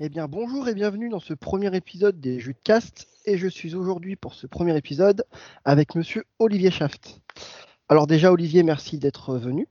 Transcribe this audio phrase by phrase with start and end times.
[0.00, 3.08] Eh bien, bonjour et bienvenue dans ce premier épisode des Jeux de Cast.
[3.24, 5.24] Et je suis aujourd'hui pour ce premier épisode
[5.64, 7.20] avec monsieur Olivier Schaft.
[7.88, 9.66] Alors, déjà, Olivier, merci d'être venu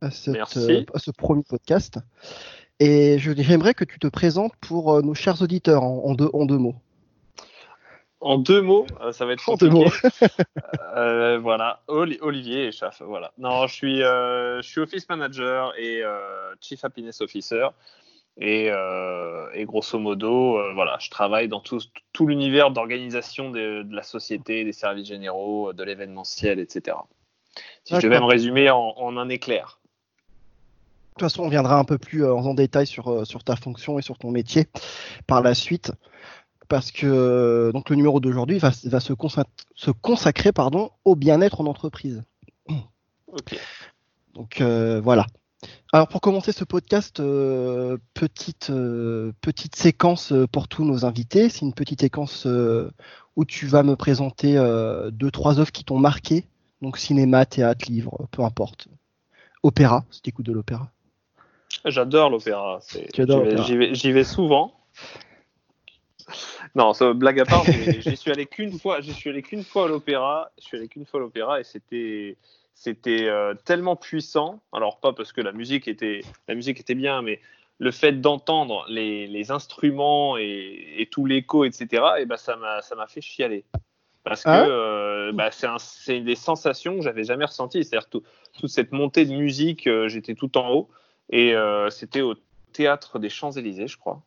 [0.00, 0.86] à, cette, Merci.
[0.92, 1.98] à ce premier podcast.
[2.80, 6.46] Et j'aimerais que tu te présentes pour euh, nos chers auditeurs en, en deux, en
[6.46, 6.74] deux mots.
[8.22, 10.08] En deux mots, euh, ça va être En deux compliqué.
[10.96, 13.00] Euh, voilà, Oli- Olivier et Chaf.
[13.02, 13.32] Voilà.
[13.38, 17.68] Non, je suis, euh, je suis Office Manager et euh, Chief Happiness Officer.
[18.42, 21.78] Et, euh, et grosso modo, euh, voilà, je travaille dans tout,
[22.14, 26.96] tout l'univers d'organisation de, de la société, des services généraux, de l'événementiel, etc.
[27.84, 29.78] Si je devais me résumer en, en un éclair.
[29.84, 30.80] De
[31.14, 33.98] toute façon, on viendra un peu plus euh, en détail sur, euh, sur ta fonction
[33.98, 34.68] et sur ton métier
[35.26, 35.92] par la suite.
[36.68, 39.44] Parce que euh, donc le numéro d'aujourd'hui va, va se, consa-
[39.74, 42.22] se consacrer pardon, au bien-être en entreprise.
[44.34, 45.26] Donc euh, voilà.
[45.92, 51.48] Alors pour commencer ce podcast, euh, petite, euh, petite séquence euh, pour tous nos invités.
[51.48, 52.90] C'est une petite séquence euh,
[53.34, 56.44] où tu vas me présenter euh, deux, trois œuvres qui t'ont marqué.
[56.80, 58.86] Donc cinéma, théâtre, livre, peu importe.
[59.64, 60.90] Opéra, si tu écoutes de l'opéra.
[63.14, 63.62] J'adore l'opéra.
[63.64, 64.72] j'y vais- vais souvent.
[66.74, 69.00] Non, ça, blague à part, j'y suis allé qu'une fois.
[69.00, 70.50] J'y suis allé qu'une fois à l'opéra.
[70.58, 72.36] Je suis allé qu'une fois à l'opéra et c'était
[72.74, 74.62] c'était euh, tellement puissant.
[74.72, 77.40] Alors pas parce que la musique était la musique était bien, mais
[77.78, 82.20] le fait d'entendre les, les instruments et, et tout l'écho, etc.
[82.20, 83.64] Et ben ça m'a ça m'a fait chialer.
[84.22, 87.84] Parce que ouais euh, bah, c'est un- des sensations que j'avais jamais ressenties.
[87.84, 88.22] C'est-à-dire tout-
[88.58, 90.88] toute cette montée de musique, euh, j'étais tout en haut.
[91.30, 92.34] Et euh, c'était au
[92.72, 94.22] théâtre des Champs-Élysées, je crois.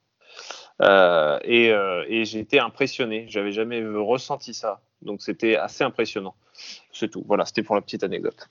[0.82, 3.26] Euh, et euh, et j'ai été impressionné.
[3.30, 4.82] J'avais jamais ressenti ça.
[5.02, 6.36] Donc c'était assez impressionnant.
[6.92, 7.24] C'est tout.
[7.28, 8.48] Voilà, c'était pour la petite anecdote.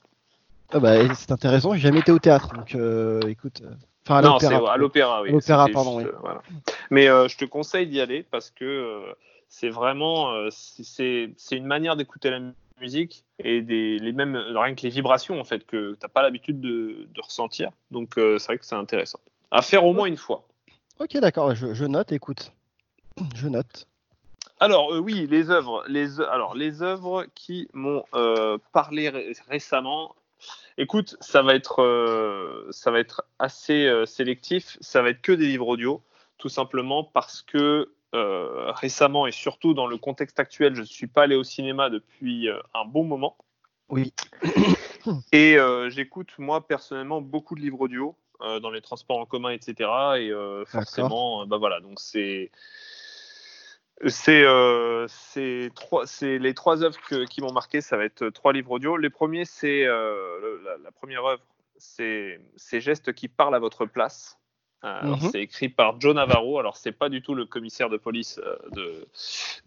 [0.71, 2.53] Ah bah, c'est intéressant, j'ai jamais été au théâtre.
[2.53, 3.61] Donc euh, écoute.
[4.05, 5.31] Enfin, à non, c'est à l'opéra, oui.
[5.31, 6.17] L'opéra, pardon, juste, oui.
[6.21, 6.41] voilà.
[6.89, 9.01] Mais je te conseille d'y aller parce que
[9.47, 12.39] c'est vraiment c'est- une manière d'écouter la
[12.81, 16.59] musique et des, les mêmes rien que les vibrations en fait que t'as pas l'habitude
[16.59, 17.69] de, de ressentir.
[17.91, 19.19] Donc c'est vrai que c'est intéressant.
[19.51, 20.43] À faire au moins une fois.
[20.99, 22.51] Ok, d'accord, je, je note, écoute.
[23.35, 23.87] Je note.
[24.59, 30.15] Alors euh, oui, les œuvres, les alors les œuvres qui m'ont euh, parlé ré- récemment.
[30.77, 34.77] Écoute, ça va être euh, ça va être assez sélectif.
[34.81, 36.01] Ça va être que des livres audio,
[36.37, 41.23] tout simplement parce que récemment et surtout dans le contexte actuel, je ne suis pas
[41.23, 43.37] allé au cinéma depuis un bon moment.
[43.89, 44.13] Oui.
[45.31, 45.57] Et
[45.89, 48.15] j'écoute moi personnellement beaucoup de livres audio
[48.59, 49.73] dans les transports en commun, etc.
[50.17, 52.51] Et euh, forcément, euh, bah voilà, donc c'est
[54.07, 57.79] c'est euh, les trois œuvres que- qui m'ont marqué.
[57.81, 58.97] Ça va être trois livres audio.
[58.97, 61.41] Les premiers, c'est euh, la, la première œuvre,
[61.77, 64.37] c'est ces gestes qui parlent à votre place.
[64.83, 65.29] Euh, Mhm.
[65.31, 66.59] C'est écrit par Joe Navarro.
[66.59, 69.07] Alors c'est pas du tout le commissaire de police euh, de,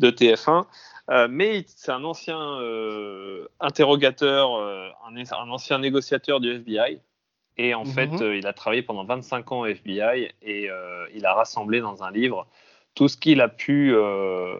[0.00, 0.66] de TF1,
[1.08, 7.00] euh, mais c'est un ancien euh, interrogateur, euh, un, un ancien négociateur du FBI.
[7.58, 7.90] Et en Mhm.
[7.90, 11.80] fait, euh, il a travaillé pendant 25 ans au FBI et euh, il a rassemblé
[11.80, 12.46] dans un livre
[12.94, 14.58] tout ce qu'il a pu euh,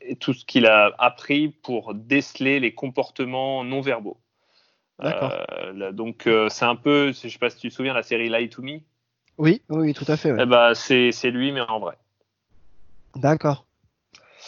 [0.00, 4.18] et tout ce qu'il a appris pour déceler les comportements non verbaux.
[5.02, 8.30] Euh, donc euh, c'est un peu, je sais pas si tu te souviens la série
[8.30, 8.78] Lie to Me.
[9.36, 10.32] Oui, oui, tout à fait.
[10.32, 10.38] ouais.
[10.42, 11.96] Eh ben, c'est lui mais en vrai.
[13.14, 13.66] D'accord.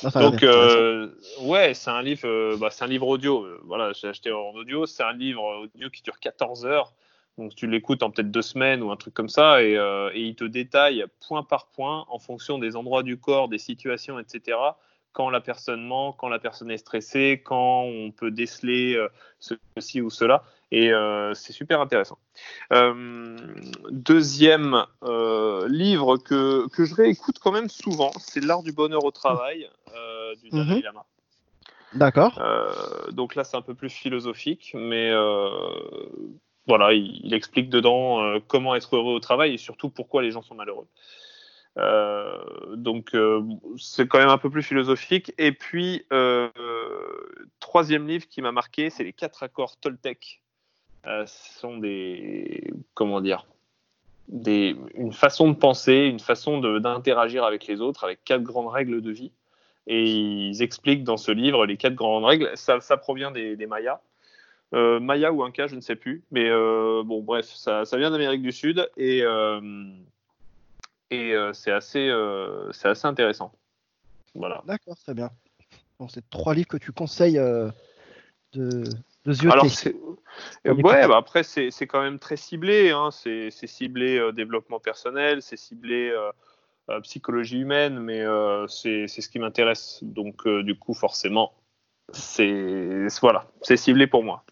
[0.03, 3.47] Donc euh, ouais, c'est un livre, bah, c'est un livre audio.
[3.65, 4.87] Voilà, j'ai acheté en audio.
[4.87, 6.95] C'est un livre audio qui dure 14 heures.
[7.39, 10.23] Donc tu l'écoutes en peut-être deux semaines ou un truc comme ça, et, euh, et
[10.23, 14.59] il te détaille point par point en fonction des endroits du corps, des situations, etc.
[15.13, 20.01] Quand la personne ment, quand la personne est stressée, quand on peut déceler euh, ceci
[20.01, 22.19] ou cela, et euh, c'est super intéressant.
[23.91, 24.85] Deuxième
[25.69, 29.71] livre que, que je réécoute quand même souvent, c'est L'art du bonheur au travail
[30.43, 30.83] du Dalai Mhm.
[30.83, 31.05] Lama.
[31.95, 32.39] D'accord.
[33.13, 35.11] Donc là, c'est un peu plus philosophique, mais
[36.69, 40.43] voilà, il, explique dedans euh, comment être heureux au travail et surtout pourquoi les gens
[40.43, 40.87] sont malheureux.
[41.79, 43.43] Euh, donc euh,
[43.79, 45.33] c'est quand même un peu plus philosophique.
[45.39, 46.05] Et puis
[47.59, 50.43] troisième livre qui m'a marqué, c'est les quatre accords Toltec.
[51.05, 53.47] Ce sont des comment dire
[54.31, 59.11] une façon de penser, une façon d'interagir avec les autres, avec quatre grandes règles de
[59.11, 59.33] vie.
[59.87, 62.51] Et ils expliquent dans ce livre les quatre grandes règles.
[62.57, 64.03] Ça, provient des Mayas.
[64.75, 66.23] Euh, Maya ou Inca, je ne sais plus.
[66.31, 69.61] Mais euh, bon, bref, ça, ça vient d'Amérique du Sud et, euh,
[71.11, 72.13] et c'est assez,
[72.73, 73.53] c'est assez intéressant.
[74.35, 74.63] Voilà.
[74.67, 75.31] D'accord, très bien.
[75.99, 77.73] Donc, c'est trois livres que tu conseilles de,
[79.25, 79.47] de.
[79.51, 82.91] Alors, ouais, bah après, c'est quand même très ciblé.
[82.91, 83.11] Hein.
[83.11, 86.15] C'est ciblé développement personnel, c'est ciblé
[87.03, 88.23] psychologie humaine, mais
[88.69, 90.01] c'est ce qui m'intéresse.
[90.03, 91.55] Donc, du coup, forcément,
[92.13, 94.45] c'est voilà, c'est ciblé pour moi.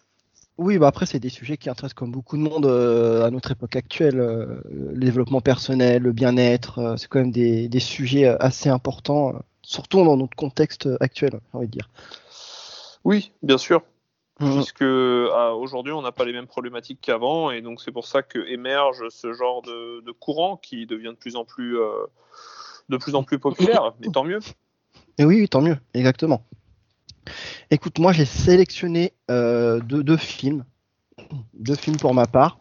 [0.57, 3.51] Oui, bah après, c'est des sujets qui intéressent comme beaucoup de monde euh, à notre
[3.51, 4.19] époque actuelle.
[4.19, 9.35] Euh, le développement personnel, le bien-être, euh, c'est quand même des, des, sujets assez importants,
[9.61, 11.89] surtout dans notre contexte actuel, j'ai envie de dire.
[13.03, 13.83] Oui, bien sûr.
[14.39, 14.53] Mmh.
[14.53, 18.39] Puisque aujourd'hui, on n'a pas les mêmes problématiques qu'avant, et donc c'est pour ça que
[18.47, 21.77] émerge ce genre de, de, courant qui devient de plus en plus,
[22.89, 23.93] de plus en plus populaire.
[23.99, 24.39] Mais tant mieux.
[25.17, 26.43] Et oui, tant mieux, exactement.
[27.71, 30.63] Écoute, moi j'ai sélectionné euh, deux, films,
[31.53, 32.59] deux films pour ma part.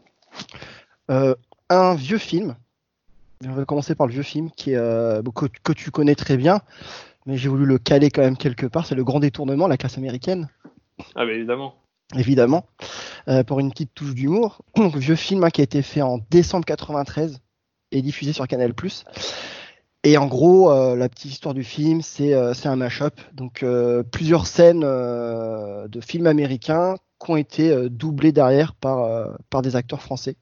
[1.10, 1.34] Euh,
[1.68, 2.56] un vieux film.
[3.44, 5.22] On va commencer par le vieux film qui est, euh,
[5.62, 6.60] que, tu connais très bien,
[7.26, 8.86] mais j'ai voulu le caler quand même quelque part.
[8.86, 10.48] C'est le Grand Détournement, la classe américaine.
[11.14, 11.74] Ah bah évidemment.
[12.14, 12.64] Évidemment,
[13.46, 14.62] pour une petite touche d'humour.
[14.76, 17.40] Donc vieux film hein, qui a été fait en décembre 93
[17.92, 18.72] et diffusé sur Canal+.
[20.06, 23.20] Et en gros, euh, la petite histoire du film, c'est euh, un mash-up.
[23.32, 30.00] Donc euh, plusieurs scènes de films américains qui ont été doublées derrière par, des acteurs
[30.00, 30.36] français.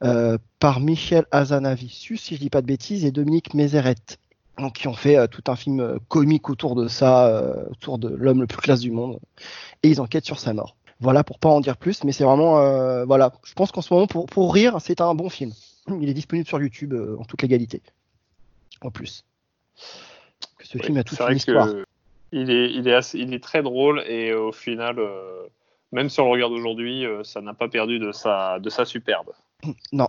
[0.00, 4.16] par Michel Azanavicius, si je dis pas de bêtises, et Dominique Mézeret.
[4.56, 8.46] Donc, qui ont fait tout un film comique autour de ça, autour de l'homme le
[8.46, 9.18] plus classe du monde.
[9.82, 10.76] Et ils enquêtent sur sa mort.
[10.98, 12.54] Voilà, pour pas en dire plus, mais c'est vraiment,
[13.04, 15.52] voilà, je pense qu'en ce moment, pour rire, c'est un bon film.
[16.00, 17.82] Il est disponible sur YouTube en toute légalité
[18.84, 19.24] en plus.
[20.62, 21.68] ce film a toute une histoire.
[22.32, 25.46] Il est, il, est il est très drôle et au final, euh,
[25.92, 28.84] même si on le regarde aujourd'hui, euh, ça n'a pas perdu de sa, de sa
[28.84, 29.30] superbe.
[29.92, 30.08] Non,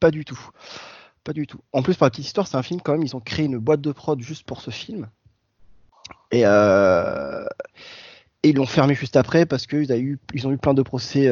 [0.00, 0.40] pas du tout.
[1.22, 1.60] Pas du tout.
[1.72, 3.58] En plus, pour la petite histoire, c'est un film quand même, ils ont créé une
[3.58, 5.08] boîte de prod juste pour ce film.
[6.32, 7.44] Et, euh,
[8.42, 11.26] et ils l'ont fermé juste après parce qu'ils eu, ils ont eu plein de procès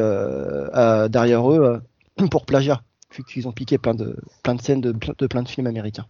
[1.08, 1.82] derrière eux
[2.30, 2.82] pour plagiat,
[3.12, 6.06] vu qu'ils ont piqué plein de, plein de scènes de, de plein de films américains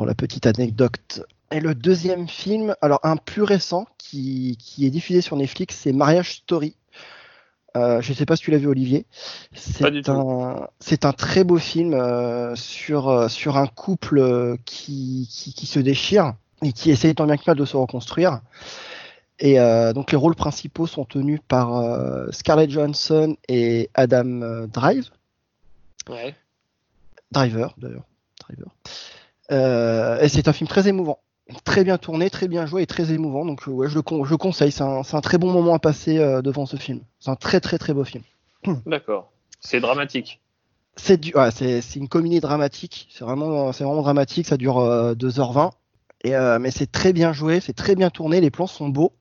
[0.00, 1.26] pour la petite anecdote.
[1.50, 6.36] Et le deuxième film, alors un plus récent qui, est diffusé sur Netflix, c'est Mariage
[6.36, 6.74] Story.
[7.76, 9.04] Euh, je ne sais pas si tu l'as vu, Olivier.
[9.52, 15.66] C'est un, c'est un très beau film euh, sur, euh, sur un couple qui, qui,
[15.66, 16.32] se déchire
[16.62, 18.40] et qui essaye tant bien que mal de se reconstruire.
[19.38, 19.56] Et
[19.94, 25.10] donc les rôles principaux sont tenus par Scarlett Johansson et Adam Drive.
[26.08, 26.34] Ouais.
[27.32, 28.06] Driver, d'ailleurs.
[28.40, 28.70] Driver.
[29.50, 31.18] Euh, et c'est un film très émouvant,
[31.64, 33.44] très bien tourné, très bien joué et très émouvant.
[33.44, 34.72] Donc ouais, je le, je conseille.
[34.72, 37.00] C'est un, un, très bon moment à passer euh, devant ce film.
[37.18, 38.22] C'est un très très très beau film.
[38.86, 39.32] D'accord.
[39.60, 40.40] C'est dramatique.
[40.96, 43.08] C'est du, ouais, c'est une comédie dramatique.
[43.10, 44.46] C'est vraiment, c'est vraiment dramatique.
[44.46, 44.80] Ça dure
[45.14, 45.70] 2h20.
[46.26, 48.40] Euh, et mais c'est très bien joué, c'est très bien tourné.
[48.40, 49.12] Les plans sont beaux.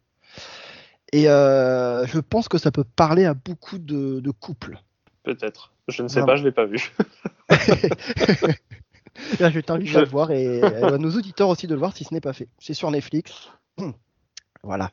[1.13, 4.79] Et je pense que ça peut parler à beaucoup de, de couples.
[5.23, 5.73] Peut-être.
[5.87, 6.91] Je ne sais pas, je l'ai pas vu.
[9.39, 12.13] je t'invite à le voir et à nos auditeurs aussi de le voir si ce
[12.13, 12.49] n'est pas fait.
[12.59, 13.49] C'est sur Netflix.
[14.61, 14.91] Voilà.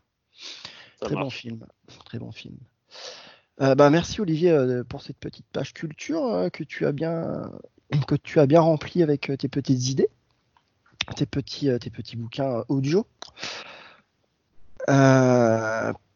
[1.01, 1.67] très bon film.
[2.05, 2.57] Très bon film.
[3.63, 7.51] Euh, bah, merci Olivier euh, pour cette petite page culture euh, que tu as bien
[8.07, 10.09] que tu as bien rempli avec tes petites idées,
[11.15, 13.07] tes petits tes petits bouquins audio.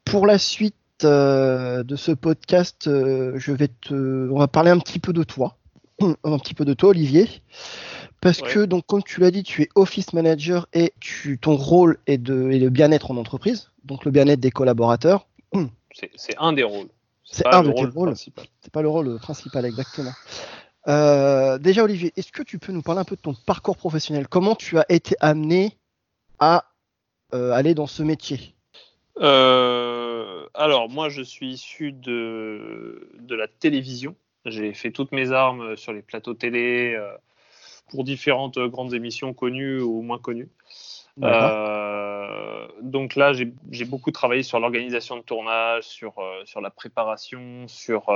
[0.04, 5.12] pour la suite de ce podcast, je vais te, on va parler un petit peu
[5.12, 5.56] de toi,
[6.24, 7.28] un petit peu de toi Olivier.
[8.20, 11.98] Parce que, donc, comme tu l'as dit, tu es office manager et tu, ton rôle
[12.06, 15.26] est, de, est le bien-être en entreprise, donc le bien-être des collaborateurs.
[16.16, 16.88] C'est un des rôles.
[17.24, 18.14] C'est un de tes rôles.
[18.16, 20.12] C'est pas le rôle principal, exactement.
[20.88, 24.28] Euh, déjà, Olivier, est-ce que tu peux nous parler un peu de ton parcours professionnel?
[24.28, 25.76] Comment tu as été amené
[26.38, 26.64] à
[27.34, 28.54] euh, aller dans ce métier?
[29.18, 34.14] Euh, Alors, moi, je suis issu de, de la télévision.
[34.46, 36.98] J'ai fait toutes mes armes sur les plateaux télé
[37.90, 40.48] pour différentes euh, grandes émissions connues ou moins connues.
[41.22, 47.68] Euh, donc là, j'ai beaucoup travaillé sur l'organisation de tournage, sur, euh, sur la préparation,
[47.68, 48.06] sur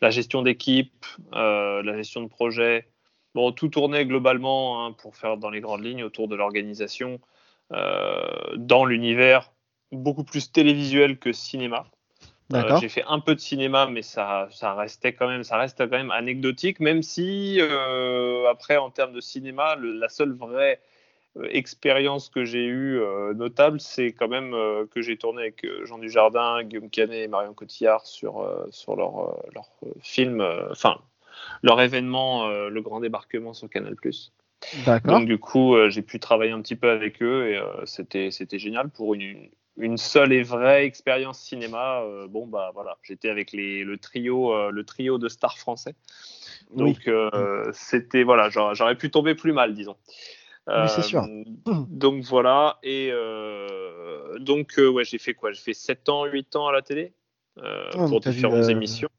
[0.00, 2.88] la gestion d'équipe, la gestion de projet.
[3.34, 7.18] Bon, tout tournait globalement hein, pour faire dans les grandes lignes autour de l'organisation,
[7.70, 9.50] dans l'univers
[9.90, 11.86] beaucoup plus télévisuel que cinéma.
[12.54, 15.78] Euh, j'ai fait un peu de cinéma, mais ça, ça restait quand même, ça reste
[15.78, 20.80] quand même anecdotique, même si euh, après en termes de cinéma, la seule vraie
[21.36, 23.00] euh, expérience que j'ai eue
[23.34, 24.52] notable, c'est quand même
[24.92, 29.68] que j'ai tourné avec Jean Dujardin, Guillaume Canet et Marion Cotillard sur sur leur leur
[30.00, 31.00] film, enfin
[31.62, 33.96] leur événement, le Grand Débarquement sur Canal+.
[35.04, 38.88] Donc du coup, j'ai pu travailler un petit peu avec eux et c'était c'était génial
[38.88, 43.98] pour une une seule et vraie expérience cinéma, bon bah voilà, j'étais avec les, le
[43.98, 45.94] trio, le trio de stars français.
[46.74, 47.10] Donc
[47.72, 49.96] c'était voilà, j'aurais pu tomber plus mal, disons.
[50.68, 51.26] Oui, c'est sûr.
[51.88, 53.10] Donc voilà, et
[54.40, 55.52] donc ouais, j'ai fait quoi?
[55.52, 57.12] J'ai fait 7 ans, 8 ans à la télé
[57.92, 59.10] pour différentes émissions.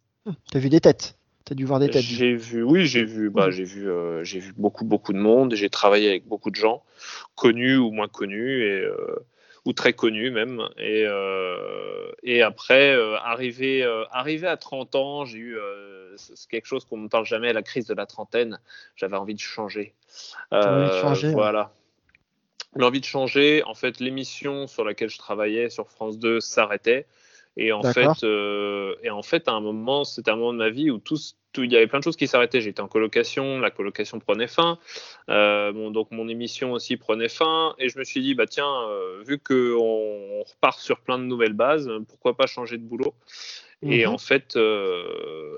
[0.51, 2.01] Tu as vu des têtes T'as dû voir des têtes.
[2.01, 5.55] J'ai vu, oui, j'ai vu, bah, j'ai vu, euh, j'ai vu beaucoup, beaucoup de monde.
[5.55, 6.83] J'ai travaillé avec beaucoup de gens,
[7.35, 9.25] connus ou moins connus, et, euh,
[9.67, 10.61] ou très connus même.
[10.77, 15.57] Et, euh, et après, arrivé, arrivé à 30 ans, j'ai eu
[16.15, 18.59] c'est quelque chose qu'on ne parle jamais, la crise de la trentaine.
[18.95, 19.93] J'avais envie de changer.
[20.51, 21.31] envie de changer.
[21.31, 21.71] Voilà.
[22.75, 23.61] L'envie de changer.
[23.63, 27.05] En fait, l'émission sur laquelle je travaillais sur France 2 s'arrêtait.
[27.57, 30.69] Et en fait, euh, et en fait, à un moment, c'était un moment de ma
[30.69, 31.17] vie où tout,
[31.57, 32.61] il y avait plein de choses qui s'arrêtaient.
[32.61, 34.77] J'étais en colocation, la colocation prenait fin,
[35.29, 38.71] euh, bon, donc mon émission aussi prenait fin, et je me suis dit, bah tiens,
[38.89, 43.15] euh, vu qu'on repart sur plein de nouvelles bases, pourquoi pas changer de boulot?
[43.81, 44.13] Et mhm.
[44.13, 44.57] en fait,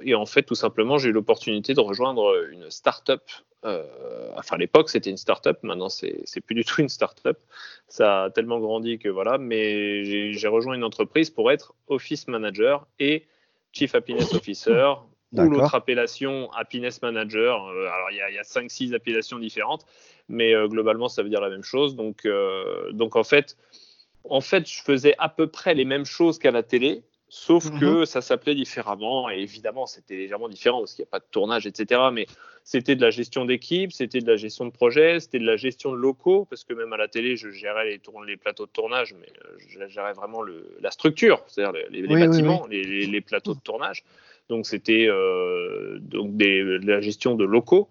[0.02, 3.22] et en fait, tout simplement, j'ai eu l'opportunité de rejoindre une start-up
[3.66, 5.60] euh, enfin, à l'époque, c'était une start-up.
[5.64, 7.40] Maintenant, c'est plus du tout une start-up.
[7.88, 9.38] Ça a tellement grandi que voilà.
[9.38, 13.26] Mais j'ai rejoint une entreprise pour être office manager et
[13.72, 14.94] chief happiness officer
[15.34, 17.68] ou l'autre appellation happiness manager.
[17.68, 19.86] Euh, alors, il y a, a 5-6 appellations différentes,
[20.28, 21.96] mais euh, globalement, ça veut dire la même chose.
[21.96, 22.28] Donc,
[22.92, 23.58] donc en fait,
[24.24, 27.80] en fait, je faisais à peu près les mêmes choses qu'à la télé, Sauf mhm.
[27.80, 31.30] que ça s'appelait différemment, et évidemment c'était légèrement différent parce qu'il n'y a pas de
[31.30, 32.02] tournage, etc.
[32.12, 32.26] Mais
[32.64, 35.92] c'était de la gestion d'équipe, c'était de la gestion de projet, c'était de la gestion
[35.92, 39.14] de locaux, parce que même à la télé, je gérais les, les plateaux de tournage,
[39.20, 44.04] mais euh, je gérais vraiment le, la structure, c'est-à-dire les, bâtiments, Les, plateaux de tournage.
[44.50, 47.90] Donc c'était euh, donc de la gestion de locaux.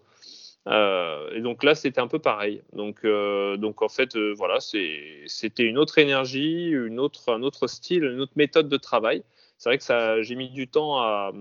[0.68, 2.62] Euh, et donc là, c'était un peu pareil.
[2.72, 8.20] Donc, donc en fait, voilà, c'était une autre énergie, une autre, un autre style, une
[8.20, 9.22] autre méthode de travail
[9.58, 11.32] c'est vrai que j'ai mis du temps à,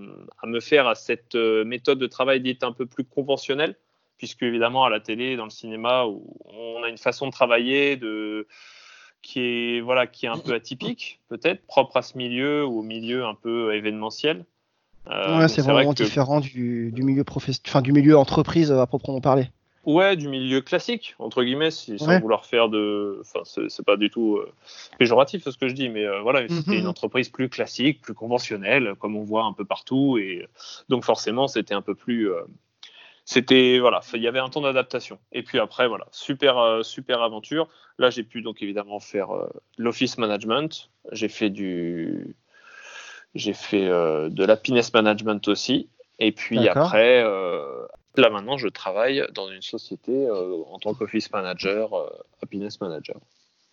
[0.43, 3.75] me faire à cette euh, méthode de travail dite un peu plus conventionnelle,
[4.17, 7.99] puisque évidemment à la télé, dans le cinéma, on a une façon de travailler
[9.21, 12.83] qui est voilà, qui est un peu atypique, peut-être propre à ce milieu ou au
[12.83, 14.45] milieu un peu événementiel.
[15.09, 19.49] Euh, c'est vraiment différent du, milieu enfin, du milieu entreprise à proprement parler.
[19.87, 23.21] Ouais, du milieu classique, entre guillemets, sans vouloir faire de.
[23.21, 24.51] Enfin, c'est pas du tout euh,
[24.99, 26.79] péjoratif ce que je dis, mais euh, voilà, c'était mhm.
[26.79, 30.17] une entreprise plus classique, plus conventionnelle, comme on voit un peu partout.
[30.17, 30.45] Et
[30.89, 32.29] donc, forcément, c'était un peu plus.
[32.29, 32.41] Euh,
[33.23, 33.79] c'était.
[33.79, 35.19] Voilà, il y avait un temps d'adaptation.
[35.31, 37.69] Et puis après, voilà, super, super aventure.
[37.97, 39.29] Là, j'ai pu donc évidemment faire
[39.77, 40.89] l'office management.
[41.13, 42.35] J'ai fait du.
[43.35, 45.89] J'ai fait de l'happiness management aussi.
[46.19, 47.23] Et puis après,
[48.17, 52.09] Là maintenant, je travaille dans une société euh, en tant qu'office manager, euh,
[52.41, 53.17] happiness manager.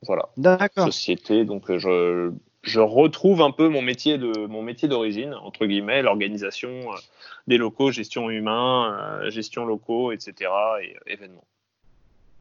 [0.03, 0.29] Voilà.
[0.37, 0.85] D'accord.
[0.85, 2.31] Société, donc euh, je,
[2.63, 6.91] je retrouve un peu mon métier de mon métier d'origine entre guillemets, l'organisation
[7.47, 10.51] des locaux, gestion humain, gestion locaux, etc.
[10.83, 11.47] et événements.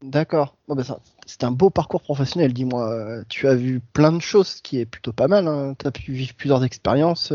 [0.03, 0.55] D'accord.
[0.67, 0.83] Ben
[1.25, 3.23] c'est un beau parcours professionnel, dis-moi.
[3.29, 5.47] Tu as vu plein de choses, ce qui est plutôt pas mal.
[5.47, 5.75] Hein.
[5.79, 7.33] Tu as pu vivre plusieurs expériences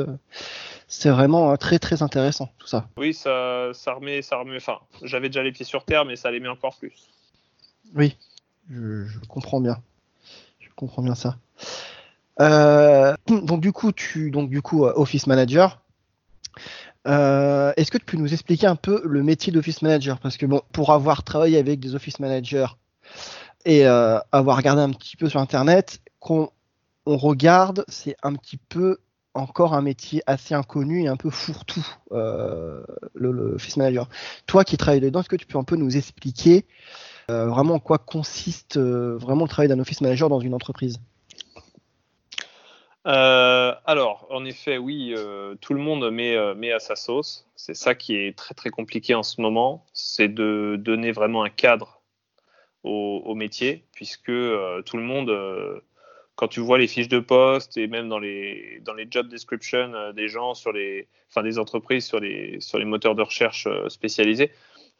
[0.88, 2.88] c'est vraiment euh, très très intéressant tout ça.
[2.96, 4.56] Oui, ça, ça remet, ça remet.
[4.56, 7.10] Enfin, j'avais déjà les pieds sur terre, mais ça les met encore plus.
[7.94, 8.16] Oui,
[8.70, 9.76] je, comprends bien.
[10.58, 11.36] Je comprends bien ça.
[12.40, 15.82] Euh, donc du coup, tu donc du coup euh, office manager.
[17.04, 20.18] Est-ce que tu peux nous expliquer un peu le métier d'office manager?
[20.18, 22.66] Parce que bon, pour avoir travaillé avec des office managers
[23.64, 26.50] et avoir regardé un petit peu sur internet, qu'on
[27.06, 28.98] on regarde, c'est un petit peu
[29.38, 32.82] encore un métier assez inconnu et un peu fourre-tout, euh,
[33.14, 34.08] le, manager.
[34.46, 36.66] Toi qui travailles dedans, est-ce que tu peux un peu nous expliquer
[37.30, 40.98] euh, vraiment en quoi consiste euh, vraiment le travail d'un office manager dans une entreprise?
[43.10, 45.14] Alors, en effet, oui,
[45.60, 47.46] tout le monde met, met à sa sauce.
[47.56, 51.50] C'est ça qui est très très compliqué en ce moment, c'est de donner vraiment un
[51.50, 52.02] cadre
[52.84, 55.82] au, métier, puisque tout le monde
[56.38, 59.92] quand tu vois les fiches de poste et même dans les, dans les job descriptions
[59.92, 63.66] euh, des gens sur les, enfin des entreprises sur les, sur les moteurs de recherche
[63.66, 64.52] euh, spécialisés,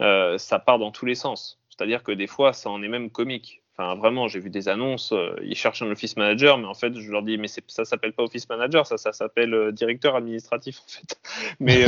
[0.02, 1.60] euh, ça part dans tous les sens.
[1.70, 3.62] C'est-à-dire que des fois, ça en est même comique.
[3.78, 7.10] Enfin, vraiment, j'ai vu des annonces, ils cherchent un office manager, mais en fait, je
[7.12, 11.20] leur dis, mais ça s'appelle pas office manager, ça, s'appelle directeur administratif, en fait.
[11.60, 11.84] Mais,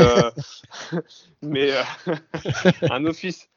[1.43, 1.73] mais
[2.91, 3.51] un office,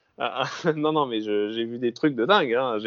[0.76, 2.54] non, non, mais j'ai vu des trucs de dingue.
[2.54, 2.78] Hein.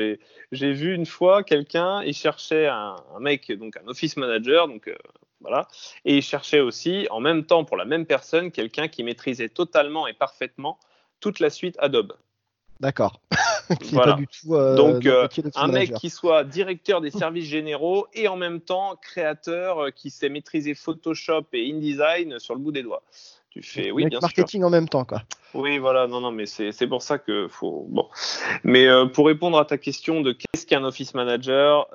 [0.53, 4.97] J'ai vu une fois quelqu'un, il cherchait un, mec, donc un office manager, donc euh,
[5.41, 5.69] voilà,
[6.05, 10.07] et il cherchait aussi, en même temps, pour la même personne, quelqu'un qui maîtrisait totalement
[10.07, 10.79] et parfaitement
[11.21, 12.13] toute la suite Adobe.
[12.81, 13.21] D'accord.
[13.93, 14.13] Voilà.
[14.13, 14.55] pas du tout.
[14.55, 18.95] euh, Donc, euh, un mec qui soit directeur des services généraux et en même temps
[18.95, 23.03] créateur euh, qui sait maîtriser Photoshop et InDesign sur le bout des doigts.
[23.51, 24.27] Tu fais oui, Mec bien sûr.
[24.29, 25.23] marketing en même temps, quoi.
[25.53, 27.87] Oui, voilà, non, non, mais c'est pour ça que faut.
[27.89, 28.09] Bon.
[28.63, 31.89] Mais euh, pour répondre à ta question de qu'est-ce qu'un office manager,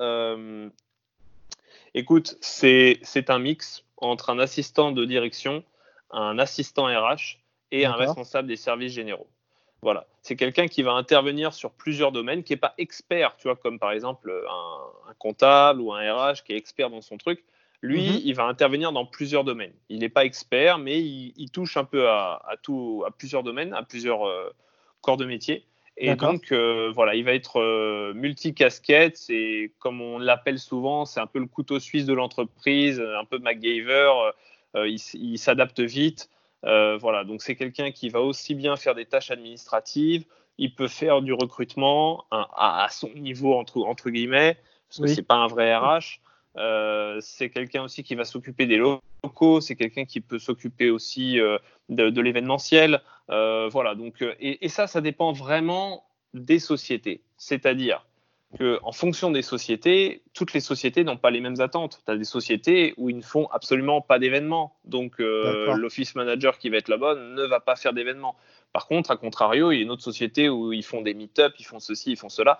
[1.93, 5.63] écoute, c'est un mix entre un assistant de direction,
[6.11, 7.37] un assistant RH
[7.71, 9.27] et un responsable des services généraux.
[9.83, 13.55] Voilà, c'est quelqu'un qui va intervenir sur plusieurs domaines, qui n'est pas expert, tu vois,
[13.55, 17.43] comme par exemple un, un comptable ou un RH qui est expert dans son truc.
[17.81, 18.21] Lui, Mhm.
[18.25, 19.73] il va intervenir dans plusieurs domaines.
[19.89, 23.41] Il n'est pas expert, mais il, il touche un peu à, à tout, à plusieurs
[23.41, 24.53] domaines, à plusieurs euh,
[25.01, 25.65] corps de métier.
[25.97, 29.17] Et donc, euh, voilà, il va être euh, multicasquette.
[29.17, 33.39] C'est comme on l'appelle souvent, c'est un peu le couteau suisse de l'entreprise, un peu
[33.39, 34.11] MacGyver.
[34.75, 36.29] euh, il s'adapte vite.
[36.65, 40.25] Euh, voilà, donc c'est quelqu'un qui va aussi bien faire des tâches administratives.
[40.57, 45.15] Il peut faire du recrutement à, à son niveau entre, entre guillemets, parce que Oui.
[45.15, 46.19] c'est pas un vrai RH.
[46.57, 49.61] Euh, c'est quelqu'un aussi qui va s'occuper des locaux.
[49.61, 51.57] C'est quelqu'un qui peut s'occuper aussi euh,
[51.89, 53.01] de, de l'événementiel.
[53.27, 56.03] Voilà, donc et, et ça, ça dépend vraiment
[56.33, 57.21] des sociétés.
[57.37, 58.05] C'est-à-dire
[58.57, 62.01] que en fonction des sociétés, toutes les sociétés n'ont pas les mêmes attentes.
[62.05, 64.77] Tu as des sociétés où ils ne font absolument pas d'événements.
[64.83, 68.35] Donc euh, l'office manager qui va être là-bas ne va pas faire d'événements.
[68.73, 71.53] Par contre, à contrario, il y a une autre société où ils font des meet-up,
[71.59, 72.59] ils font ceci, ils font cela.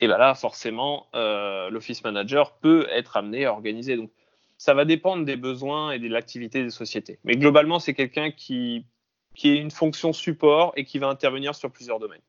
[0.00, 3.96] Et ben là, forcément, euh, l'office manager peut être amené à organiser.
[3.96, 4.10] Donc,
[4.58, 7.18] ça va dépendre des besoins et de l'activité des sociétés.
[7.24, 8.86] Mais globalement, c'est quelqu'un qui,
[9.34, 12.22] qui est une fonction support et qui va intervenir sur plusieurs domaines.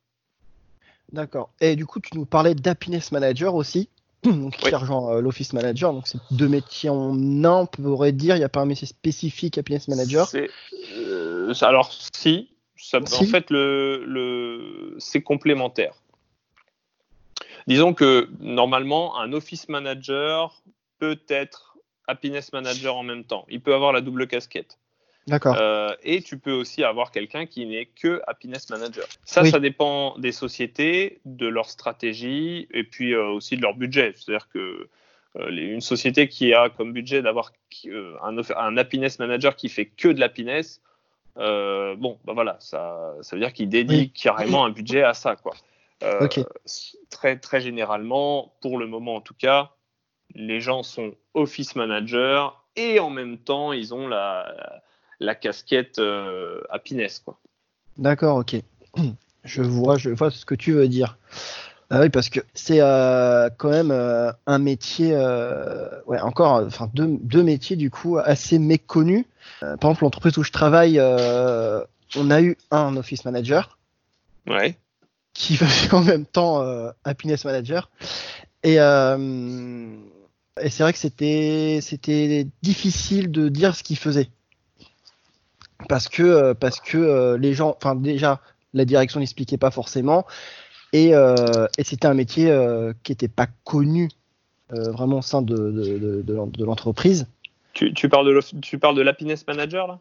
[1.11, 1.49] D'accord.
[1.61, 3.89] Et du coup, tu nous parlais d'happiness manager aussi,
[4.23, 4.73] donc qui Oui.
[4.73, 5.93] rejoint euh, l'office manager.
[5.93, 8.35] Donc c'est deux métiers en un, on pourrait dire.
[8.35, 10.27] Il n'y a pas un métier spécifique happiness manager.
[10.35, 15.93] Euh, alors, si, ça- en fait, le, le, c'est complémentaire.
[17.67, 20.61] Disons que normalement, un office manager
[20.99, 23.45] peut être happiness manager en même temps.
[23.49, 24.77] Il peut avoir la double casquette.
[25.27, 25.57] D'accord.
[25.59, 29.05] Euh, et tu peux aussi avoir quelqu'un qui n'est que happiness manager.
[29.25, 29.51] Ça, Oui.
[29.51, 34.13] ça dépend des sociétés, de leur stratégie et puis euh, aussi de leur budget.
[34.15, 34.87] C'est-à-dire que
[35.35, 37.51] euh, une société qui a comme budget d'avoir
[38.23, 40.81] un, un happiness manager qui fait que de l'happiness,
[41.35, 44.11] bon, bah voilà, ça, ça veut dire qu'il dédie Oui.
[44.11, 45.53] carrément un budget à ça, quoi.
[46.03, 46.39] Euh, Ok.
[47.09, 49.71] Très, très généralement, pour le moment en tout cas,
[50.35, 54.83] les gens sont office manager et en même temps, ils ont la, la
[55.35, 57.37] casquette euh, happiness, quoi.
[57.97, 58.55] D'accord, ok.
[59.43, 61.17] Je vois, je vois ce que tu veux dire.
[61.89, 66.89] Ah oui, parce que c'est euh, quand même euh, un métier, euh, ouais, encore, enfin
[66.93, 69.23] deux, deux métiers du coup assez méconnus.
[69.61, 73.77] Par exemple, l'entreprise où je travaille, on a eu un office manager
[74.47, 74.77] Ouais.
[75.33, 76.61] qui faisait en même temps
[77.05, 77.89] happiness manager.
[78.63, 84.27] Et, et c'est vrai que c'était c'était difficile de dire ce qu'il faisait
[85.89, 88.41] parce que euh, parce que euh, les gens, enfin déjà
[88.73, 90.25] la direction n'expliquait pas forcément
[90.93, 94.09] et, euh, et c'était un métier euh, qui n'était pas connu
[94.73, 97.27] euh, vraiment au sein de, de, de, de l'en- de l'entreprise.
[97.73, 99.99] Tu, tu parles de tu parles de l'happiness manager là?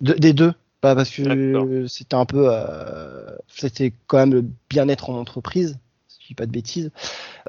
[0.00, 5.10] De- des deux, pas parce que c'était un peu, euh, c'était quand même le bien-être
[5.10, 6.90] en entreprise, si je dis pas de bêtises.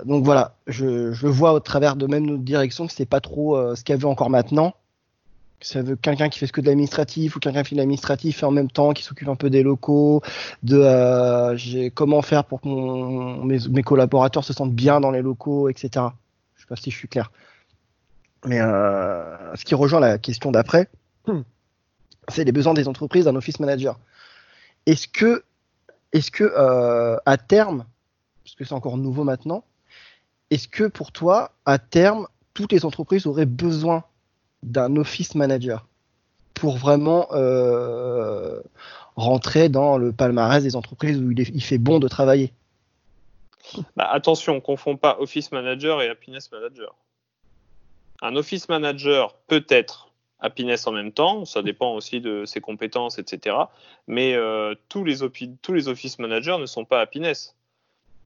[0.05, 3.57] Donc voilà, je, je vois au travers de même notre direction que c'est pas trop
[3.57, 4.75] euh, ce qu'elle veut encore maintenant.
[5.61, 8.43] Ça veut quelqu'un qui fait ce que de l'administratif ou quelqu'un qui fait de l'administratif
[8.43, 10.21] et en même temps qui s'occupe un peu des locaux,
[10.63, 15.21] de euh, comment faire pour que mon- mes, mes collaborateurs se sentent bien dans les
[15.21, 15.89] locaux, etc.
[16.55, 17.31] Je sais pas si je suis clair.
[18.45, 20.89] Mais euh, ce qui rejoint la question d'après,
[22.27, 23.97] c'est les besoins des entreprises d'un office manager.
[24.85, 25.43] Est-ce que,
[26.13, 27.85] est-ce que euh, à terme,
[28.43, 29.63] parce que c'est encore nouveau maintenant,
[30.51, 34.03] est-ce que pour toi, à terme, toutes les entreprises auraient besoin
[34.65, 35.85] d'un office manager
[36.53, 38.59] pour vraiment euh,
[39.15, 42.51] rentrer dans le palmarès des entreprises où il, fait bon de travailler
[43.95, 46.95] Bah, attention, on confond pas office manager et happiness manager.
[48.21, 53.19] Un office manager peut être happiness en même temps, ça dépend aussi de ses compétences,
[53.19, 53.55] etc.
[54.07, 55.17] Mais euh, tous, les
[55.61, 57.55] tous les office managers ne sont pas happiness.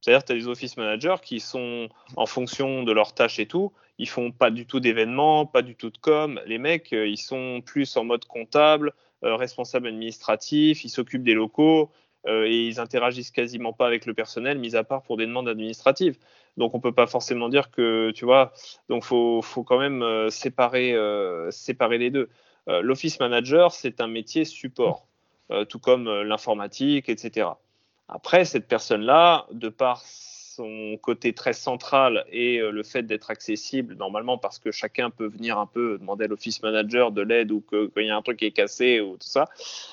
[0.01, 3.47] C'est-à-dire que tu as des office managers qui sont en fonction de leurs tâches et
[3.47, 6.39] tout, ils font pas du tout d'événements, pas du tout de com.
[6.45, 8.93] Les mecs, euh, ils sont plus en mode comptable,
[9.25, 11.91] euh, responsable administratif, ils s'occupent des locaux,
[12.25, 15.49] euh, et ils interagissent quasiment pas avec le personnel, mis à part pour des demandes
[15.49, 16.17] administratives.
[16.55, 18.53] Donc on peut pas forcément dire que tu vois.
[18.87, 20.95] Donc faut faut quand même euh, séparer
[21.51, 22.29] séparer les deux.
[22.67, 25.07] L'office manager c'est un métier support,
[25.69, 27.47] tout comme l'informatique, etc.
[28.07, 30.03] Après, cette personne-là, de par
[30.59, 35.27] son côté très central et euh, le fait d'être accessible normalement parce que chacun peut
[35.27, 38.39] venir un peu demander à l'office manager de l'aide ou qu'il y a un truc
[38.39, 39.47] qui est cassé ou tout ça,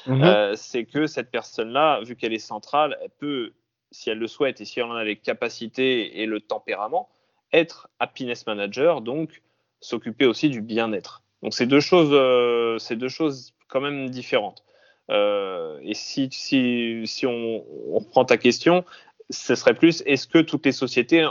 [0.07, 0.25] mhm.
[0.25, 3.53] euh, c'est que cette personne-là, vu qu'elle est centrale, elle peut,
[3.93, 7.09] si elle le souhaite et si elle en a les capacités et le tempérament,
[7.53, 9.43] être happiness manager, donc
[9.81, 11.23] s'occuper aussi du bien-être.
[11.45, 14.65] Donc c'est deux choses, euh, c'est deux choses quand même différentes.
[15.11, 18.85] et si, si, si on, on, reprend ta question,
[19.31, 21.27] ce serait plus est-ce que toutes les sociétés,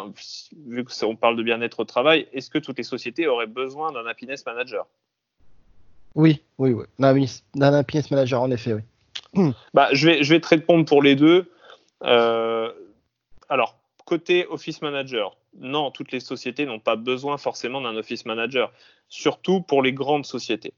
[0.68, 4.06] vu qu'on parle de bien-être au travail, est-ce que toutes les sociétés auraient besoin d'un
[4.06, 4.86] happiness manager?
[6.14, 6.86] Oui, oui, oui.
[7.00, 8.82] D'un happiness manager, en effet, oui.
[9.74, 11.52] Bah, je, vais, je vais te répondre pour les deux.
[12.04, 12.72] Euh,
[13.50, 18.72] alors, côté office manager, non, toutes les sociétés n'ont pas besoin forcément d'un office manager,
[19.10, 20.74] surtout pour les grandes sociétés.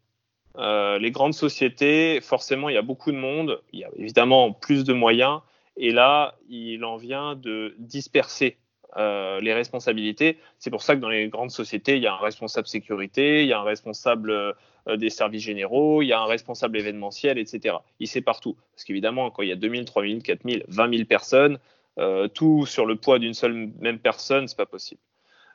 [0.58, 4.54] Euh, les grandes sociétés, forcément, il y a beaucoup de monde, il y a évidemment
[4.54, 5.42] plus de moyens,
[5.78, 8.58] et là, il en vient de disperser
[8.98, 10.40] euh, les responsabilités.
[10.58, 13.48] C'est pour ça que dans les grandes sociétés, il y a un responsable sécurité, il
[13.48, 17.76] y a un responsable euh, des services généraux, il y a un responsable événementiel, etc.
[18.00, 18.56] Il sait partout.
[18.74, 21.60] Parce qu'évidemment, quand il y a 2000, 3000, 4000, 20 000 personnes,
[22.00, 25.02] euh, tout sur le poids d'une seule même personne, c'est pas possible.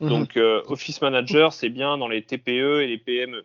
[0.00, 0.08] Mhm.
[0.08, 3.44] Donc, Office Manager, c'est bien dans les TPE et les PME.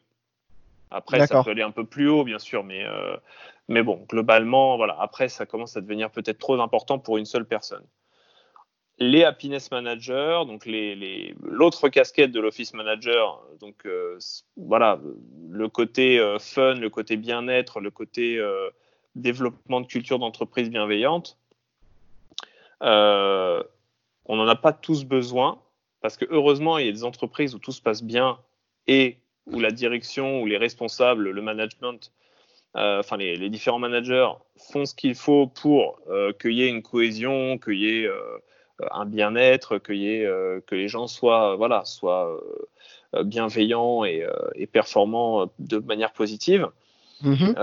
[0.92, 2.86] Après, ça peut aller un peu plus haut, bien sûr, mais
[3.68, 4.98] mais bon, globalement, voilà.
[5.00, 7.84] Après, ça commence à devenir peut-être trop important pour une seule personne.
[9.00, 10.68] Les happiness managers, donc
[11.44, 14.18] l'autre casquette de l'office manager, donc euh,
[14.56, 15.00] voilà,
[15.50, 18.70] le côté euh, fun, le côté bien-être, le côté euh,
[19.14, 21.38] développement de culture d'entreprise bienveillante,
[22.82, 25.62] on n'en a pas tous besoin
[26.02, 28.40] parce que heureusement, il y a des entreprises où tout se passe bien
[28.88, 32.12] et où la direction, ou les responsables, le management
[32.78, 34.30] euh, enfin les, différents managers
[34.72, 38.38] font ce qu'il faut pour euh, qu'il y ait une cohésion, qu'il y ait euh,
[38.92, 39.94] un bien-être, que
[40.76, 42.40] les gens soient, voilà, soient
[43.24, 44.24] bienveillants et,
[44.72, 46.70] performants de manière positive.
[47.24, 47.56] Mm-hmm.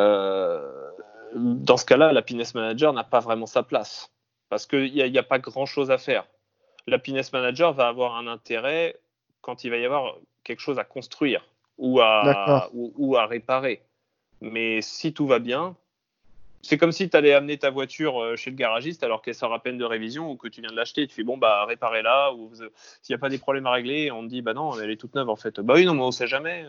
[1.35, 4.11] dans ce cas-là, l'happiness manager n'a pas vraiment sa place
[4.49, 6.27] parce qu'il n'y a, pas grand-chose à faire.
[6.89, 8.97] L'happiness manager va avoir un intérêt
[9.41, 11.47] quand il va y avoir quelque chose à construire
[11.79, 13.85] ou ou à réparer.
[14.45, 15.75] Mais si tout va bien,
[16.63, 19.53] c'est comme si tu allais amener ta voiture euh, chez le garagiste alors qu'elle sort
[19.53, 21.07] à peine de révision ou que tu viens de l'acheter.
[21.07, 24.23] Tu fais bon, bah réparez-la ou s'il n'y a pas des problèmes à régler, on
[24.23, 25.61] te dit bah non, elle est toute neuve en fait.
[25.61, 26.67] Bah oui, non, mais on sait jamais.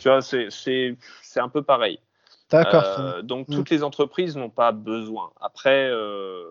[0.00, 0.96] Tu vois, c'est
[1.36, 2.00] un peu pareil.
[2.50, 2.84] D'accord.
[2.98, 3.54] Euh, donc mm.
[3.54, 5.32] toutes les entreprises n'ont pas besoin.
[5.40, 6.44] Après, euh,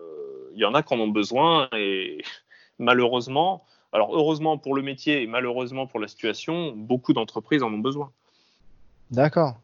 [0.54, 2.22] il y en a qui en ont besoin et
[2.78, 7.78] malheureusement, alors heureusement pour le métier et malheureusement pour la situation, beaucoup d'entreprises en ont
[7.78, 8.12] besoin.
[9.10, 9.56] D'accord.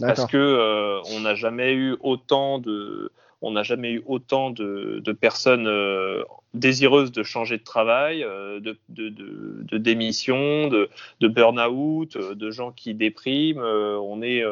[0.00, 5.00] Parce que euh, on n'a jamais eu autant de, on n'a jamais eu autant de,
[5.04, 6.22] de personnes euh,
[6.54, 10.88] désireuses de changer de travail, euh, de, de, de, démission, de,
[11.20, 13.60] de burn-out, de gens qui dépriment.
[13.60, 14.42] on est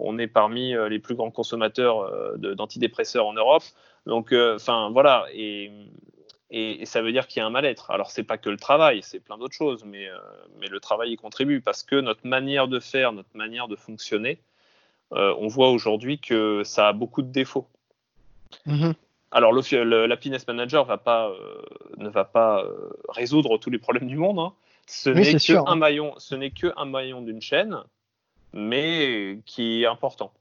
[0.00, 3.64] on est parmi les plus grands consommateurs d'antidépresseurs en Europe.
[4.06, 5.26] Donc, enfin, voilà.
[5.34, 5.72] Et,
[6.50, 7.90] et, ça veut dire qu'il y a un mal-être.
[7.90, 10.16] Alors, c'est pas que le travail, c'est plein d'autres choses, mais, euh,
[10.60, 14.38] mais le travail y contribue parce que notre manière de faire, notre manière de fonctionner,
[15.12, 17.66] euh, on voit aujourd'hui que ça a beaucoup de défauts.
[18.66, 18.94] Mm-hmm.
[19.30, 21.62] Alors, l'happiness manager va pas, euh,
[21.98, 22.64] ne va pas
[23.10, 24.38] résoudre tous les problèmes du monde.
[24.38, 24.54] Hein.
[24.86, 25.76] Ce n'est que, un hein.
[25.76, 27.76] maillon, ce n'est que un maillon d'une chaîne,
[28.54, 30.32] mais qui est important.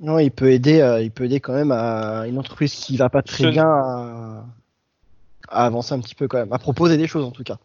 [0.00, 3.08] Non, il peut aider, euh, il peut aider quand même à une entreprise qui va
[3.08, 4.44] pas très bien à,
[5.48, 7.58] avancer un petit peu quand même, à proposer des choses en tout cas.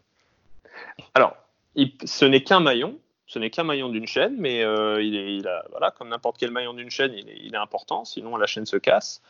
[1.14, 1.36] Alors,
[1.76, 5.46] ce n'est qu'un maillon, ce n'est qu'un maillon d'une chaîne, mais euh, il, est, il
[5.46, 8.46] a, voilà, comme n'importe quel maillon d'une chaîne, il est, il est, important, sinon la
[8.46, 9.22] chaîne se casse.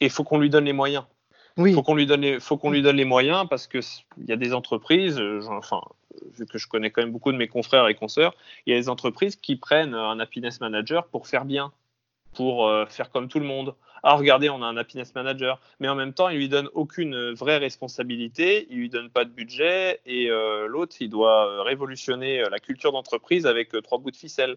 [0.00, 1.04] Et il faut qu'on lui donne les moyens.
[1.58, 1.72] Oui.
[1.72, 3.78] Faut qu'on lui donne, les, faut qu'on lui donne les moyens parce que
[4.18, 5.80] il y a des entreprises, euh, enfin,
[6.38, 8.34] vu que je connais quand même beaucoup de mes confrères et consoeurs,
[8.66, 11.72] il y a des entreprises qui prennent un happiness manager pour faire bien
[12.36, 13.74] pour euh, faire comme tout le monde.
[14.02, 17.32] Ah, regardez, on a un happiness manager, mais en même temps, il lui donne aucune
[17.32, 22.44] vraie responsabilité, il lui donne pas de budget, et euh, l'autre, il doit euh, révolutionner
[22.48, 24.56] la culture d'entreprise avec trois bouts de ficelle.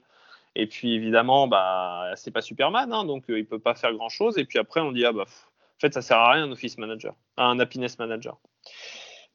[0.55, 4.37] Et puis évidemment, bah, c'est pas Superman, hein, donc il peut pas faire grand chose.
[4.37, 6.77] Et puis après, on dit ah bah, en fait, ça sert à rien un office
[6.77, 8.37] manager, un happiness manager.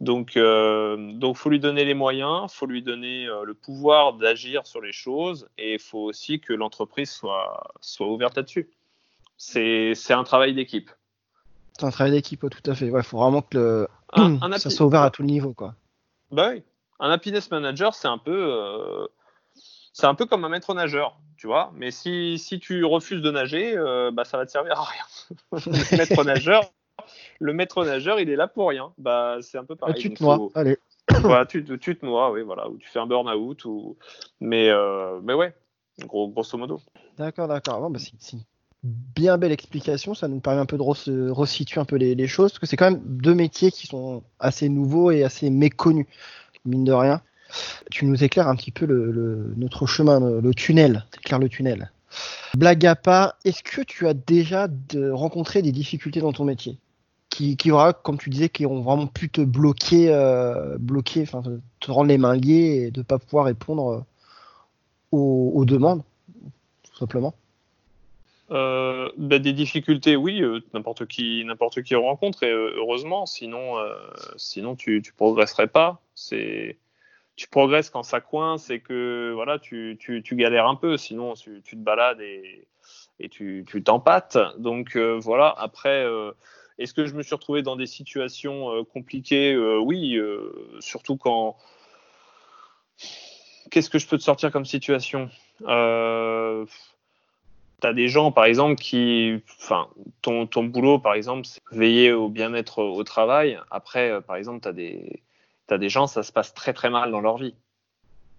[0.00, 4.80] Donc, il donc, faut lui donner les moyens, faut lui donner le pouvoir d'agir sur
[4.80, 8.68] les choses, et il faut aussi que l'entreprise soit, soit ouverte là-dessus.
[9.36, 10.90] C'est un travail d'équipe.
[11.78, 12.86] C'est un travail d'équipe, tout à fait.
[12.86, 13.88] Il faut vraiment que le...
[14.58, 15.74] ça soit ouvert à tout niveau, quoi.
[16.30, 16.62] Bah oui.
[17.00, 19.08] Un happiness manager, c'est un peu,
[19.94, 21.72] c'est un peu comme un maître nageur, tu vois.
[21.76, 25.04] Mais si, si tu refuses de nager, euh, bah, ça va te servir à rien.
[25.52, 26.64] le maître nageur,
[27.40, 28.92] le maître nageur, il est là pour rien.
[28.98, 29.94] Bah, c'est un peu pareil.
[29.96, 30.78] Ah, tu te noies, allez.
[31.20, 33.96] voilà, tu, tu, te noies, oui, voilà, ou tu fais un burn-out, ou...
[34.40, 35.54] mais, euh, mais ouais,
[36.06, 36.80] gros, grosso modo.
[37.18, 37.80] D'accord, d'accord.
[37.80, 38.40] Bon, bah, c'est une
[38.82, 40.14] bien belle explication.
[40.14, 42.76] Ça nous permet un peu de resituer un peu les, les choses, parce que c'est
[42.76, 46.06] quand même deux métiers qui sont assez nouveaux et assez méconnus,
[46.64, 47.20] mine de rien
[47.90, 51.90] tu nous éclaires un petit peu le, notre chemin, le, tunnel, éclaire le tunnel.
[52.56, 54.68] Blague à part, est-ce que tu as déjà
[55.10, 56.78] rencontré des difficultés dans ton métier?
[57.34, 61.24] Qui, aura, comme tu disais, qui ont vraiment pu te bloquer, euh, bloquer,
[61.80, 64.00] te rendre les mains liées et de pas pouvoir répondre euh,
[65.10, 66.02] aux, demandes,
[66.84, 67.34] tout simplement.
[68.50, 70.42] Euh, bah, des difficultés, oui,
[70.74, 73.78] n'importe qui, n'importe qui rencontre et heureusement, sinon,
[74.36, 76.00] sinon tu, tu progresserais pas.
[76.14, 76.78] C'est
[77.36, 81.62] tu progresses quand ça coince et que voilà, tu, tu, galères un peu, sinon tu,
[81.62, 82.68] te balades et,
[83.18, 84.38] et tu t'empâtes.
[84.58, 86.06] Donc voilà, après,
[86.78, 89.56] est-ce que je me suis retrouvé dans des situations euh, compliquées?
[89.56, 90.18] Oui,
[90.80, 91.56] surtout quand.
[93.70, 95.30] Qu'est-ce que je peux te sortir comme situation?
[95.62, 96.64] Euh,
[97.80, 99.88] tu as des gens, par exemple, qui, enfin,
[100.22, 103.58] ton, ton boulot, par exemple, c'est veiller au bien-être au travail.
[103.70, 105.22] Après, par exemple, tu as des,
[105.70, 107.54] as des gens, ça se passe très très mal dans leur vie,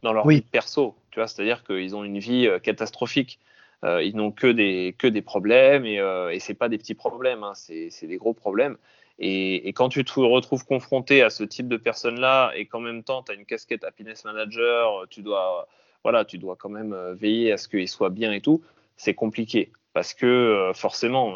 [0.03, 0.95] dans leur vie perso.
[1.11, 3.39] Tu vois, c'est-à-dire qu'ils ont une vie euh, catastrophique.
[3.83, 6.95] Euh, ils n'ont que des, que des problèmes et, euh, et ce pas des petits
[6.95, 8.77] problèmes, hein, c'est des gros problèmes.
[9.19, 13.03] Et, et, quand tu te retrouves confronté à ce type de personnes-là et qu'en même
[13.03, 15.67] temps tu as une casquette happiness manager, tu dois,
[16.03, 18.61] voilà, tu dois quand même euh, veiller à ce qu'ils soient bien et tout,
[18.97, 19.71] c'est compliqué.
[19.93, 21.35] Parce que euh, forcément,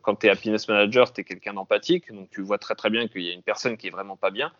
[0.00, 3.06] quand tu es happiness manager, tu es quelqu'un d'empathique, donc tu vois très très bien
[3.08, 4.50] qu'il y a une personne qui est vraiment pas bien,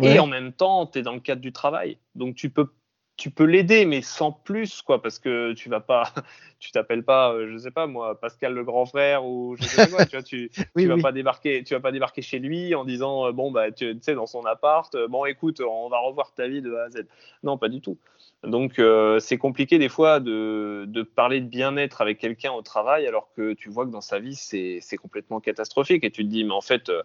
[0.00, 2.70] et en même temps, tu es dans le cadre du travail, donc tu peux
[3.16, 6.12] tu peux l'aider, mais sans plus, quoi, parce que tu vas pas,
[6.58, 9.76] tu t'appelles pas, euh, je sais pas moi, Pascal le grand frère ou je sais
[9.76, 12.74] pas quoi, tu vois, tu, tu vas pas débarquer, tu vas pas débarquer chez lui
[12.74, 16.48] en disant bon bah tu sais dans son appart, bon écoute, on va revoir ta
[16.48, 17.06] vie de A à Z.
[17.42, 17.98] Non, pas du tout.
[18.46, 23.32] Donc euh, c'est compliqué des fois de, parler de bien-être avec quelqu'un au travail alors
[23.34, 26.52] que tu vois que dans sa vie c'est complètement catastrophique et tu te dis mais
[26.52, 27.02] en fait euh,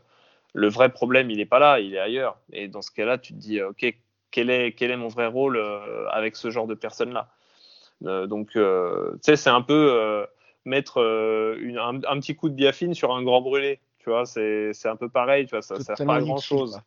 [0.54, 2.38] le vrai problème il n'est pas là, il est ailleurs.
[2.52, 3.96] Et dans ce cas-là tu te dis ok
[4.32, 7.30] quel est, quel est mon vrai rôle euh, avec ce genre de personnes-là
[8.28, 8.60] Donc tu
[9.22, 10.26] sais c'est un peu
[10.66, 13.80] mettre un, petit coup de biafine sur un grand brûlé.
[14.00, 16.80] Tu vois, c'est un peu pareil, tu vois, ça ne sert pas à grand chose.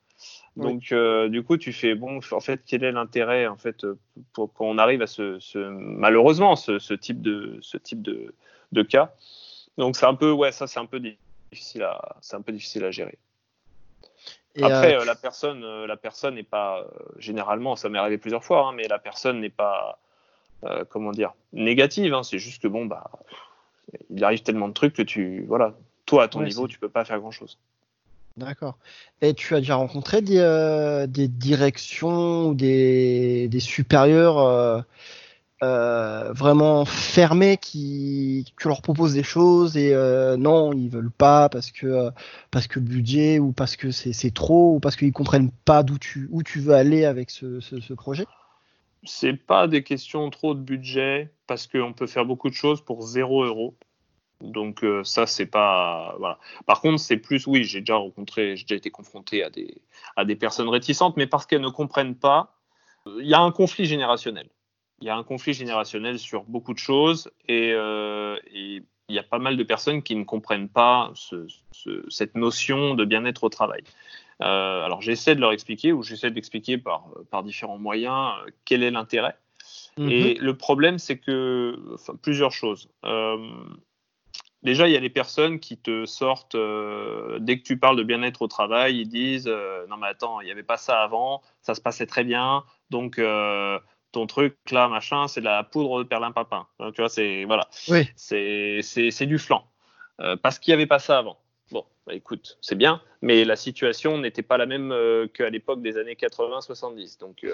[0.57, 3.87] Donc, euh, du coup, tu fais bon, en fait, quel est l'intérêt, en fait,
[4.33, 8.35] pour qu'on arrive à ce, malheureusement, ce, type de, ce type de,
[8.73, 9.15] de cas.
[9.79, 11.01] Donc, c'est un peu, ouais, ça, c'est un peu
[11.51, 13.19] difficile à, c'est un peu difficile à gérer.
[14.61, 16.87] Après, euh, euh, la personne, la personne n'est pas,
[17.19, 19.99] généralement, ça m'est arrivé plusieurs fois, hein, mais la personne n'est pas,
[20.91, 22.15] comment dire, négative.
[22.15, 23.11] Hein, c'est juste que bon, bah,
[24.11, 25.75] il arrive tellement de trucs que tu, voilà,
[26.07, 27.59] toi à ton niveau, tu peux pas faire grand chose.
[28.37, 28.79] D'accord.
[29.21, 34.85] Et tu as déjà rencontré des, euh, des directions ou des, des supérieurs
[35.63, 39.95] euh, euh, vraiment fermés qui tu leur proposes des choses et
[40.39, 42.11] non ils veulent pas parce que
[42.51, 46.29] parce que budget ou parce que c'est trop ou parce qu'ils comprennent pas d'où tu
[46.31, 48.27] où tu veux aller avec ce, ce, ce projet.
[49.05, 53.03] C'est pas des questions trop de budget parce qu'on peut faire beaucoup de choses pour
[53.03, 53.75] zéro euro.
[54.43, 56.39] Donc euh, ça, c'est pas voilà.
[56.67, 59.81] Par contre, c'est plus oui, j'ai déjà rencontré, j'ai déjà été confronté à des
[60.17, 62.57] à des personnes réticentes, mais parce qu'elles ne comprennent pas.
[63.07, 64.49] Il y a un conflit générationnel.
[65.03, 69.25] Il y a un conflit générationnel sur beaucoup de choses et, euh, il y a
[69.25, 71.13] pas mal de personnes qui ne comprennent pas
[72.09, 73.83] cette notion de bien-être au travail.
[74.41, 78.33] Euh, alors j'essaie de leur expliquer ou j'essaie d'expliquer par, par différents moyens
[78.65, 79.37] quel est l'intérêt.
[79.99, 80.11] Mm-hmm.
[80.11, 82.89] Et le problème, c'est que enfin, plusieurs choses.
[84.63, 88.05] Déjà, il y a les personnes qui te sortent, euh, dès que tu parles de
[88.05, 91.43] bien-être au travail, ils disent euh, Non, mais attends, il n'y avait pas ça avant,
[91.63, 93.81] ça se passait très bien, donc euh,
[94.13, 96.67] ton truc là, machin, c'est de la poudre de perlimpapin.
[96.95, 98.09] Tu vois, c'est voilà, oui.
[98.17, 99.65] c'est du flan.
[100.43, 101.39] parce qu'il n'y avait pas ça avant.
[101.71, 104.95] Bon, bah, écoute, c'est bien, mais la situation n'était pas la même
[105.35, 107.19] qu'à l'époque des années 80-70.
[107.21, 107.45] Donc,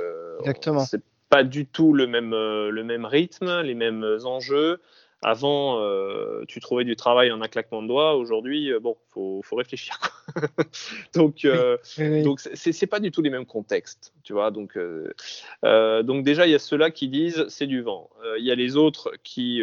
[0.41, 0.85] Exactement.
[0.85, 4.81] c'est pas du tout le même, le même rythme, les mêmes enjeux.
[5.23, 8.15] Avant, euh, tu trouvais du travail en un claquement de doigts.
[8.15, 9.99] Aujourd'hui, euh, bon, faut, faut réfléchir.
[11.15, 11.77] donc, euh,
[12.23, 14.51] donc c'est pas du tout les mêmes contextes, tu vois.
[14.51, 18.11] Donc, euh, donc déjà, il y a ceux-là qui disent c'est du vent.
[18.39, 19.63] Il y a les autres qui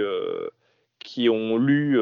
[1.00, 2.00] qui ont lu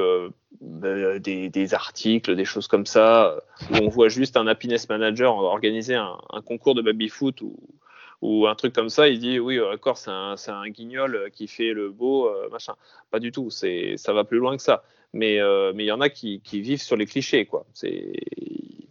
[0.62, 3.38] des, des, articles, des choses comme ça,
[3.72, 7.58] où on voit juste un happiness manager organiser un, un concours de baby-foot où,
[8.24, 11.74] ou un truc comme ça, il dit oui, d'accord, c'est un, un, guignol qui fait
[11.74, 12.74] le beau, machin.
[13.12, 14.84] Pas du tout, c'est, ça va plus loin que ça.
[15.14, 15.40] Mais
[15.74, 17.66] mais il y en a qui, qui, vivent sur les clichés, quoi.
[17.74, 18.14] C'est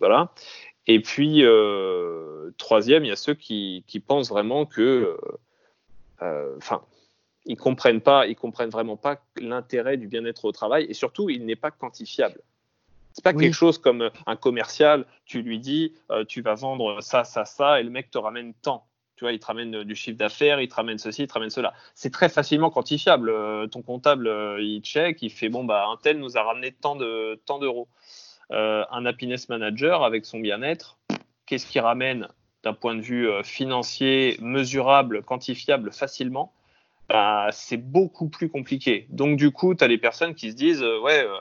[0.01, 0.33] voilà.
[0.87, 1.45] Et puis
[2.59, 5.17] troisième, il y a ceux qui, qui pensent vraiment que,
[6.21, 6.83] enfin
[7.45, 11.45] ils comprennent pas, ils comprennent vraiment pas l'intérêt du bien-être au travail et surtout il
[11.45, 12.41] n'est pas quantifiable.
[13.13, 17.25] C'est pas quelque chose comme un commercial, tu lui dis euh, tu vas vendre ça,
[17.25, 18.87] ça, ça et le mec te ramène tant.
[19.17, 21.51] Tu vois, il te ramène du chiffre d'affaires, il te ramène ceci, il te ramène
[21.51, 21.75] cela.
[21.95, 23.31] C'est très facilement quantifiable.
[23.31, 26.73] Euh, ton comptable, euh, il check, il fait bon bah un tel nous a ramené
[26.73, 27.89] tant de tant d'euros.
[28.51, 30.99] un happiness manager avec son bien-être,
[31.47, 32.29] qu'est-ce qu'il ramène
[32.65, 36.53] d'un point de vue financier, mesurable, quantifiable facilement?
[37.13, 39.07] Bah, c'est beaucoup plus compliqué.
[39.11, 41.37] Donc, du coup, tu as les personnes qui se disent euh, Ouais, euh,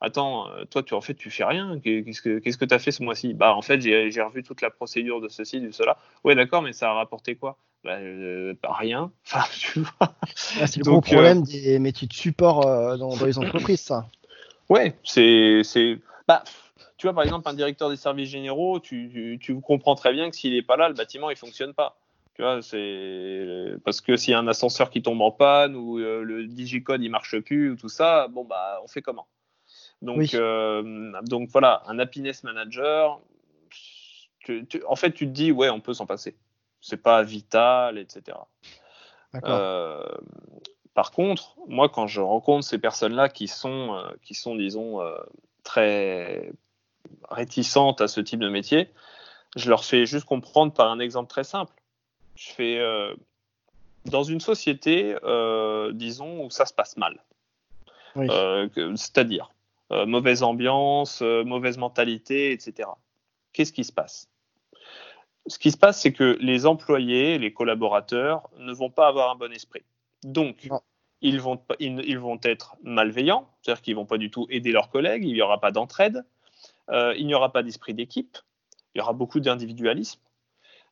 [0.00, 1.78] attends, euh, toi, tu en fait, tu fais rien.
[1.80, 3.34] Qu'est-ce que tu as fait ce mois-ci?
[3.34, 5.98] Bah, en fait, j'ai revu toute la procédure de ceci, de cela.
[6.24, 7.56] Ouais, d'accord, mais ça a rapporté quoi?
[7.84, 7.98] Bah,
[8.64, 9.10] rien.
[9.26, 9.92] Enfin, tu vois.
[10.00, 12.60] Ah, c'est le gros problème des métiers de support
[12.98, 14.06] dans, les entreprises, ça.
[14.68, 15.62] Ouais, c'est.
[16.28, 16.44] Bah,
[16.96, 20.30] tu vois, par exemple, un directeur des services généraux, tu, tu, tu comprends très bien
[20.30, 21.96] que s'il n'est pas là, le bâtiment, il fonctionne pas
[22.62, 26.46] c'est parce que s'il y a un ascenseur qui tombe en panne ou euh, le
[26.46, 29.26] digicode il marche plus ou tout ça, bon bah on fait comment?
[30.02, 33.20] Donc euh, donc voilà, un happiness manager,
[34.86, 36.36] en fait tu te dis ouais on peut s'en passer,
[36.80, 38.38] c'est pas vital, etc.
[39.44, 40.04] Euh,
[40.94, 45.00] par contre, moi quand je rencontre ces personnes-là qui sont qui sont disons
[45.64, 46.50] très
[47.30, 48.88] réticentes à ce type de métier,
[49.56, 51.74] je leur fais juste comprendre par un exemple très simple.
[52.36, 53.14] Je fais euh,
[54.06, 57.22] dans une société, euh, disons, où ça se passe mal.
[58.16, 59.52] Euh, c'est-à-dire
[59.90, 62.88] mauvaise ambiance, mauvaise mentalité, etc.
[63.52, 64.28] Qu'est-ce qui se passe?
[65.46, 69.36] Ce qui se passe, c'est que les employés, les collaborateurs ne vont pas avoir un
[69.36, 69.82] bon esprit.
[70.22, 70.68] Donc,
[71.22, 75.24] ils vont, ils, vont être malveillants, c'est-à-dire qu'ils vont pas du tout aider leurs collègues,
[75.24, 76.24] il n'y aura pas d'entraide,
[76.90, 78.38] il n'y aura pas d'esprit d'équipe,
[78.94, 80.20] il y aura beaucoup d'individualisme.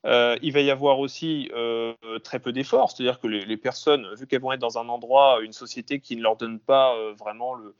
[0.06, 4.26] Euh, il va y avoir aussi euh, très peu d'efforts, c'est-à-dire que les, personnes, vu
[4.26, 7.54] qu'elles vont être dans un endroit, une société qui ne leur donne pas euh, vraiment
[7.54, 7.74] le,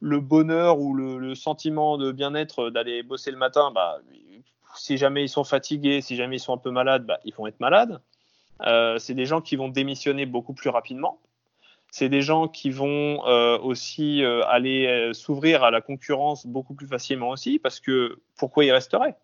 [0.00, 3.98] bonheur ou le, sentiment de bien-être d'aller bosser le matin, bah,
[4.76, 7.46] si jamais ils sont fatigués, si jamais ils sont un peu malades, bah, ils vont
[7.46, 8.00] être malades.
[8.98, 11.20] c'est des gens qui vont démissionner beaucoup plus rapidement.
[11.90, 13.20] C'est des gens qui vont
[13.62, 19.16] aussi aller s'ouvrir à la concurrence beaucoup plus facilement aussi, parce que pourquoi ils resteraient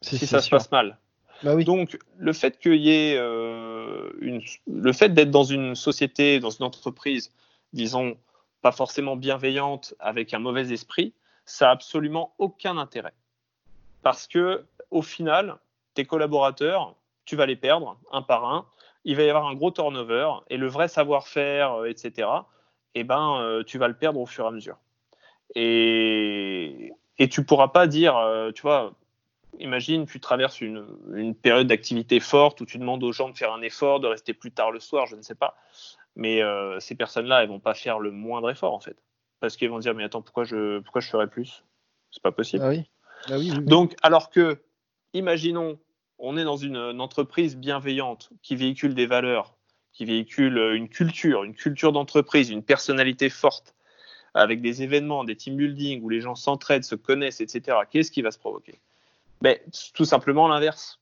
[0.00, 0.98] si ça se passe mal?
[1.42, 6.40] Bah Donc, le fait qu'il y ait euh, une, le fait d'être dans une société,
[6.40, 7.32] dans une entreprise,
[7.72, 8.16] disons,
[8.62, 13.14] pas forcément bienveillante, avec un mauvais esprit, ça a absolument aucun intérêt.
[14.02, 15.58] Parce que, au final,
[15.94, 16.94] tes collaborateurs,
[17.24, 18.66] tu vas les perdre un par un.
[19.04, 22.28] Il va y avoir un gros turnover et le vrai savoir-faire, etc.
[22.94, 24.76] Eh ben, euh, tu vas le perdre au fur et à mesure.
[25.54, 28.92] Et, et tu pourras pas dire, euh, tu vois,
[29.58, 33.62] imagine, tu traverses une, période d'activité forte où tu demandes aux gens de faire un
[33.62, 35.56] effort, de rester plus tard le soir, je ne sais pas.
[36.18, 38.96] Mais euh, ces personnes-là, elles vont pas faire le moindre effort en fait,
[39.38, 41.64] parce qu'elles vont dire mais attends pourquoi je pourquoi je ferais plus?
[42.10, 42.64] C'est pas possible.
[42.64, 43.50] Ah ah oui.
[43.60, 44.60] Donc alors que,
[45.14, 45.78] imaginons,
[46.18, 49.56] on est dans une, entreprise bienveillante qui véhicule des valeurs,
[49.92, 53.76] qui véhicule une culture, une culture d'entreprise, une personnalité forte,
[54.34, 57.78] avec des événements, des team building où les gens s'entraident, se connaissent, etc.
[57.90, 58.80] Qu'est-ce qui va se provoquer?
[59.40, 59.56] Ben,
[59.94, 61.00] Tout simplement l'inverse.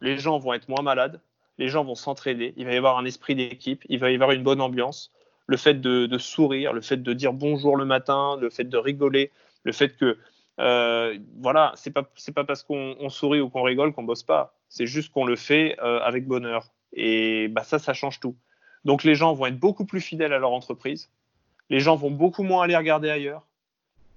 [0.00, 1.20] Les gens vont être moins malades,
[1.58, 4.32] les gens vont s'entraider, il va y avoir un esprit d'équipe, il va y avoir
[4.32, 5.12] une bonne ambiance.
[5.46, 9.30] Le fait de, sourire, le fait de dire bonjour le matin, le fait de rigoler,
[9.62, 10.18] le fait que
[10.58, 12.02] euh, voilà, c'est pas
[12.34, 14.54] pas parce qu'on sourit ou qu'on rigole qu'on bosse pas.
[14.68, 16.66] C'est juste qu'on le fait euh, avec bonheur.
[16.92, 18.34] Et bah ça, ça change tout.
[18.84, 21.10] Donc les gens vont être beaucoup plus fidèles à leur entreprise.
[21.70, 23.46] Les gens vont beaucoup moins aller regarder ailleurs.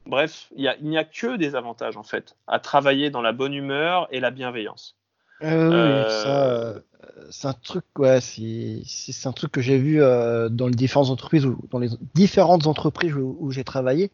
[0.05, 4.07] Bref, il n'y a, que des avantages en fait à travailler dans la bonne humeur
[4.11, 4.98] et la bienveillance.
[5.43, 6.79] Euh, oui, euh,
[7.31, 11.45] c'est un truc, ouais, c'est un truc que j'ai vu euh, dans les différentes entreprises
[11.45, 14.11] ou dans les différentes entreprises où, j'ai travaillé,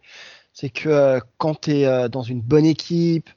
[0.53, 3.29] c'est que quand tu es dans une bonne équipe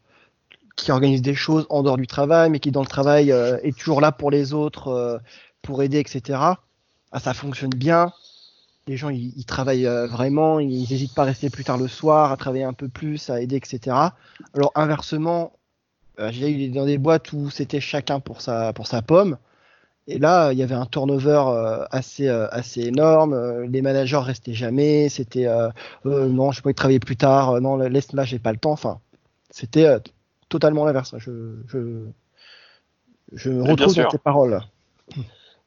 [0.77, 4.01] qui organise des choses en dehors du travail, mais qui dans le travail est toujours
[4.01, 5.21] là pour les autres,
[5.63, 6.41] pour aider, etc.
[7.11, 8.13] Ah, ça fonctionne bien
[8.89, 12.33] les gens ils, travaillent euh, vraiment, ils n'hésitent pas à rester plus tard le soir,
[12.33, 13.95] à travailler un peu plus, à aider, etc.
[14.55, 15.53] Alors inversement,
[16.19, 19.39] euh, j'ai eu dans des boîtes où c'était chacun pour sa pour sa pomme.
[20.07, 23.65] Et là, il y avait un turnover euh, assez assez énorme.
[23.65, 25.09] Les managers restaient jamais.
[25.09, 25.47] C'était
[26.05, 27.61] non, je peux travailler plus tard.
[27.61, 28.73] non, laisse là, j'ai pas le temps.
[28.73, 29.01] Enfin,
[29.51, 29.87] c'était
[30.49, 31.15] totalement l'inverse.
[31.19, 32.07] Je, je
[33.33, 34.61] Je me retrouve dans tes paroles.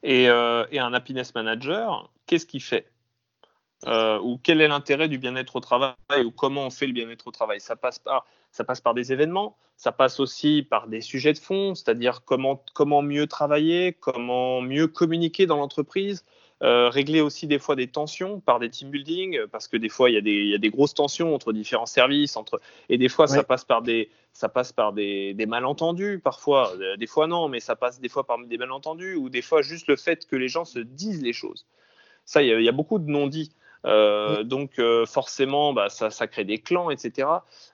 [0.02, 2.92] Et, et un happiness manager, qu'est-ce qu'il fait?
[3.86, 5.94] Euh, ou quel est l'intérêt du bien-être au travail?
[6.24, 7.60] Ou comment on fait le bien-être au travail?
[7.60, 11.40] Ça passe par, ça passe par des événements, ça passe aussi par des sujets de
[11.40, 16.24] fond, c'est-à-dire comment, comment mieux travailler, comment mieux communiquer dans l'entreprise,
[16.62, 20.08] euh, régler aussi des fois des tensions par des team building, parce que des fois
[20.08, 22.60] il y a des, il y a des grosses tensions entre différents services, entre,
[22.90, 26.96] et des fois ça passe par des, ça passe par des, des malentendus parfois, euh,
[26.96, 29.88] des fois non, mais ça passe des fois par des malentendus ou des fois juste
[29.88, 31.66] le fait que les gens se disent les choses.
[32.24, 33.50] Ça, il y a, il y a beaucoup de non-dits.
[33.84, 37.28] Euh, donc euh, forcément, bah, ça, ça, crée des clans, etc.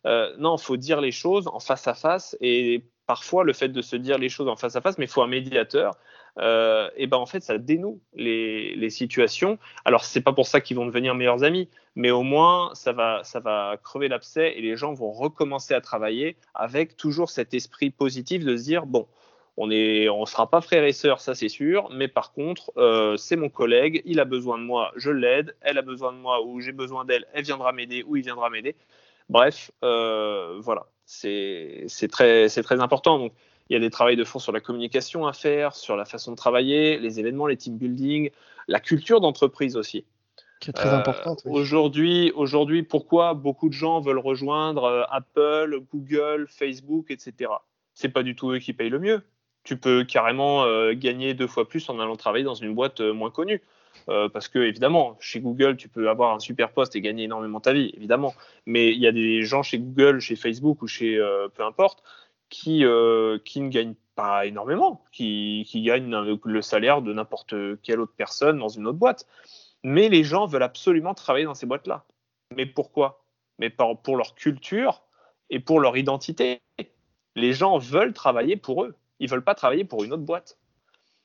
[0.07, 3.69] Euh, non, il faut dire les choses en face à face et parfois le fait
[3.69, 5.95] de se dire les choses en face à face, mais il faut un médiateur.
[6.39, 9.59] et ben en fait, ça dénoue les, les situations.
[9.85, 13.25] Alors c'est pas pour ça qu'ils vont devenir meilleurs amis, mais au moins ça va,
[13.25, 17.91] ça va crever l'abcès et les gens vont recommencer à travailler avec toujours cet esprit
[17.91, 19.07] positif de se dire bon,
[19.61, 23.17] on ne on sera pas frères et sœurs, ça c'est sûr, mais par contre, euh,
[23.17, 26.45] c'est mon collègue, il a besoin de moi, je l'aide, elle a besoin de moi
[26.45, 28.77] ou j'ai besoin d'elle, elle viendra m'aider ou il viendra m'aider.
[29.29, 33.19] Bref, euh, voilà, c'est très, très important.
[33.19, 33.33] Donc,
[33.69, 36.31] il y a des travaux de fond sur la communication à faire, sur la façon
[36.31, 38.31] de travailler, les événements, les team building,
[38.69, 40.05] la culture d'entreprise aussi.
[40.61, 41.43] Qui est très euh, importante.
[41.45, 47.51] Aujourd'hui, aujourd'hui, pourquoi beaucoup de gens veulent rejoindre Apple, Google, Facebook, etc.
[47.95, 49.23] C'est pas du tout eux qui payent le mieux
[49.69, 53.13] tu peux carrément euh, gagner deux fois plus en allant travailler dans une boîte euh,
[53.13, 53.61] moins connue.
[54.09, 57.61] Euh, parce que évidemment, chez Google, tu peux avoir un super poste et gagner énormément
[57.61, 58.35] ta vie, évidemment.
[58.65, 61.19] Mais il y a des gens chez Google, chez Facebook ou chez
[61.55, 62.03] peu importe,
[62.49, 62.85] qui,
[63.45, 68.59] qui ne gagnent pas énormément, qui, qui gagnent le salaire de n'importe quelle autre personne
[68.59, 69.27] dans une autre boîte.
[69.83, 72.07] Mais les gens veulent absolument travailler dans ces boîtes-là.
[72.57, 73.23] Mais pourquoi?
[73.59, 75.03] Mais pour leur culture
[75.51, 76.63] et pour leur identité.
[77.37, 80.59] Les gens veulent travailler pour eux ils veulent pas travailler pour une autre boîte.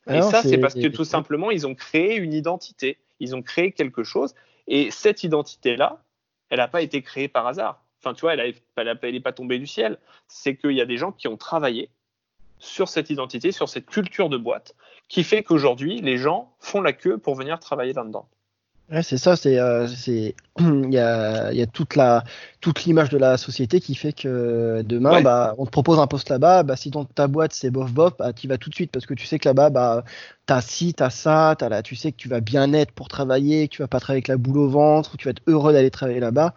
[0.05, 3.41] Ah et ça, c'est parce que tout simplement, ils ont créé une identité, ils ont
[3.41, 4.35] créé quelque chose,
[4.67, 6.03] et cette identité-là,
[6.49, 7.83] elle n'a pas été créée par hasard.
[7.99, 8.53] Enfin, tu vois, elle
[9.13, 9.97] n'est pas tombée du ciel.
[10.27, 11.89] C'est qu'il y a des gens qui ont travaillé
[12.59, 14.75] sur cette identité, sur cette culture de boîte,
[15.07, 18.27] qui fait qu'aujourd'hui, les gens font la queue pour venir travailler là-dedans.
[18.91, 19.87] Ouais, c'est ça, c'est euh,
[20.59, 22.23] il y a, y a toute la
[22.59, 26.29] toute l'image de la société qui fait que demain bah on te propose un poste
[26.29, 28.91] là-bas, bah si dans ta boîte c'est bof bof, bah tu vas tout de suite
[28.91, 30.03] parce que tu sais que là-bas bah
[30.45, 33.69] t'as ci, t'as ça, t'as là, tu sais que tu vas bien être pour travailler,
[33.69, 35.91] que tu vas pas travailler avec la boule au ventre, tu vas être heureux d'aller
[35.91, 36.53] travailler là-bas.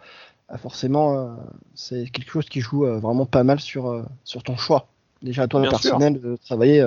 [0.49, 1.27] Bah, forcément euh,
[1.75, 4.87] c'est quelque chose qui joue euh, vraiment pas mal sur sur ton choix.
[5.21, 6.85] Déjà à toi personnel de travailler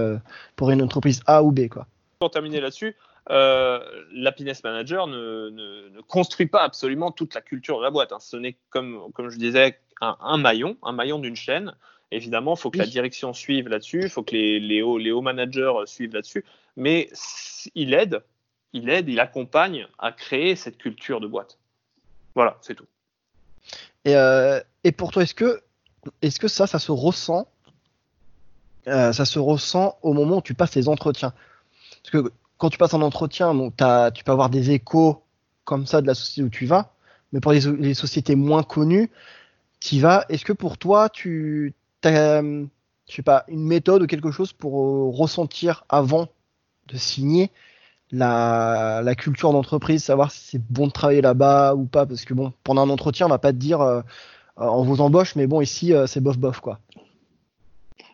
[0.54, 1.86] pour une entreprise A ou B quoi.
[2.20, 2.94] Pour terminer là-dessus,
[3.28, 3.80] euh,
[4.12, 8.12] l'happiness manager ne, construit pas absolument toute la culture de la boîte.
[8.12, 8.20] Hein.
[8.20, 11.74] Ce n'est comme, comme je disais un, maillon, un maillon d'une chaîne.
[12.10, 15.12] Évidemment, il faut que la direction suive là-dessus, il faut que les, les, hauts, les
[15.12, 16.44] hauts managers suivent là-dessus,
[16.76, 17.08] mais
[17.76, 18.22] il aide,
[18.72, 21.58] il aide, il accompagne à créer cette culture de boîte.
[22.34, 22.86] Voilà, c'est tout.
[24.04, 25.62] Et, euh, et, pour toi, est-ce que,
[26.22, 27.48] est-ce que ça, ça se ressent
[28.88, 31.32] euh, Ça se ressent au moment où tu passes les entretiens?
[32.02, 33.74] Parce que quand tu passes un entretien, donc
[34.14, 35.22] tu peux avoir des échos
[35.64, 36.92] comme ça de la société où tu vas,
[37.32, 39.10] mais pour les, sociétés moins connues,
[39.80, 40.26] tu vas.
[40.28, 42.66] Est-ce que pour toi, tu as, je
[43.08, 46.28] sais pas, une méthode ou quelque chose pour euh, ressentir avant
[46.88, 47.50] de signer
[48.10, 52.52] la, culture d'entreprise, savoir si c'est bon de travailler là-bas ou pas, parce que bon,
[52.62, 54.02] pendant un entretien, on va pas te dire euh,
[54.58, 56.78] euh, on vous embauche, mais bon, ici, c'est bof bof quoi.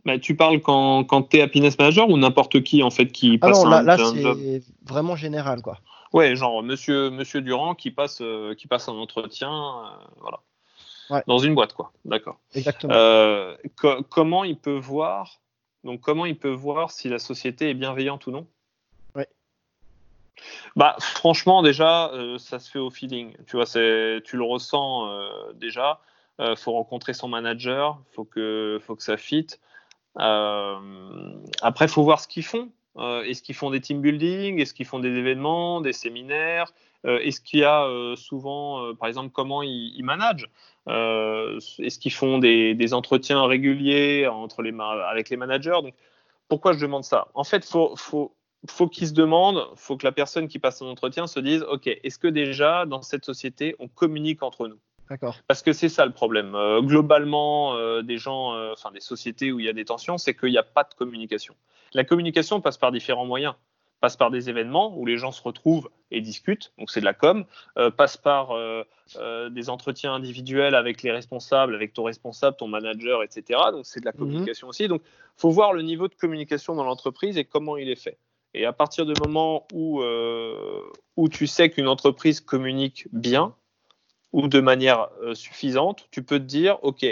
[0.07, 3.41] Bah, tu parles quand, quand tu es happiness manager ou n'importe qui en fait qui
[3.43, 5.79] ah passe non, là, là c'est vraiment général quoi.
[6.13, 11.25] Ouais, genre monsieur monsieur Durand qui passe euh, qui passe un entretien euh, voilà.
[11.27, 11.91] Dans une boîte quoi.
[12.05, 12.39] D'accord.
[12.55, 12.95] Exactement.
[12.95, 13.57] Euh,
[14.09, 15.41] comment il peut voir
[15.83, 18.47] donc comment il peut voir si la société est bienveillante ou non?
[19.17, 19.29] Ouais.
[20.77, 23.35] Bah franchement déjà ça se fait au feeling.
[23.49, 25.11] Tu vois c'est tu le ressens
[25.55, 26.01] déjà.
[26.55, 29.59] faut rencontrer son manager, faut que faut que ça fitte.
[30.19, 30.77] Euh,
[31.63, 32.71] après, il faut voir ce qu'ils font.
[32.97, 34.61] Euh, est-ce qu'ils font des team building?
[34.61, 36.73] Est-ce qu'ils font des événements, des séminaires?
[37.05, 40.49] Euh, Est-ce qu'il y a souvent, par exemple, comment ils, managent?
[40.87, 44.75] Est-ce qu'ils font des, entretiens réguliers entre les,
[45.09, 45.79] avec les managers?
[45.83, 45.95] Donc,
[46.49, 47.29] Pourquoi je demande ça?
[47.35, 48.35] En fait, faut, faut,
[48.69, 51.87] faut qu'ils se demandent, faut que la personne qui passe un entretien se dise, OK,
[51.87, 54.79] est-ce que déjà, dans cette société, on communique entre nous?
[55.47, 56.55] Parce que c'est ça le problème.
[56.55, 60.19] Euh, globalement, euh, des gens, euh, enfin des sociétés où il y a des tensions,
[60.19, 61.55] c'est qu'il n'y a pas de communication.
[61.93, 63.55] La communication passe par différents moyens.
[64.01, 67.15] passe par des événements où les gens se retrouvent et discutent, donc c'est de la
[67.15, 67.47] com,
[67.97, 68.55] passe par
[69.51, 73.59] des entretiens individuels avec les responsables, avec ton responsable, ton manager, etc.
[73.73, 74.19] Donc c'est de la mhm.
[74.19, 74.87] communication aussi.
[74.87, 75.01] Donc
[75.39, 78.19] faut voir le niveau de communication dans l'entreprise et comment il est fait.
[78.53, 80.03] Et à partir du moment où,
[81.17, 83.55] où tu sais qu'une entreprise communique bien
[84.33, 87.07] ou de manière suffisante, tu peux te dire, OK,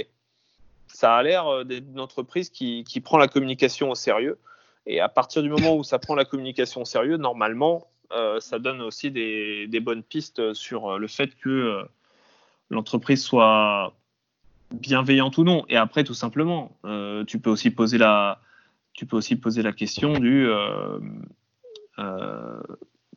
[0.88, 4.38] ça a l'air d'une entreprise qui, prend la communication au sérieux.
[4.86, 8.58] Et à partir du moment où ça prend la communication au sérieux, normalement, euh, ça
[8.58, 11.82] donne aussi des, bonnes pistes sur euh, le fait que euh,
[12.70, 13.94] l'entreprise soit
[14.72, 15.64] bienveillante ou non.
[15.68, 16.76] Et après, tout simplement,
[17.26, 18.40] tu peux aussi poser la,
[18.92, 20.48] tu peux aussi poser la question du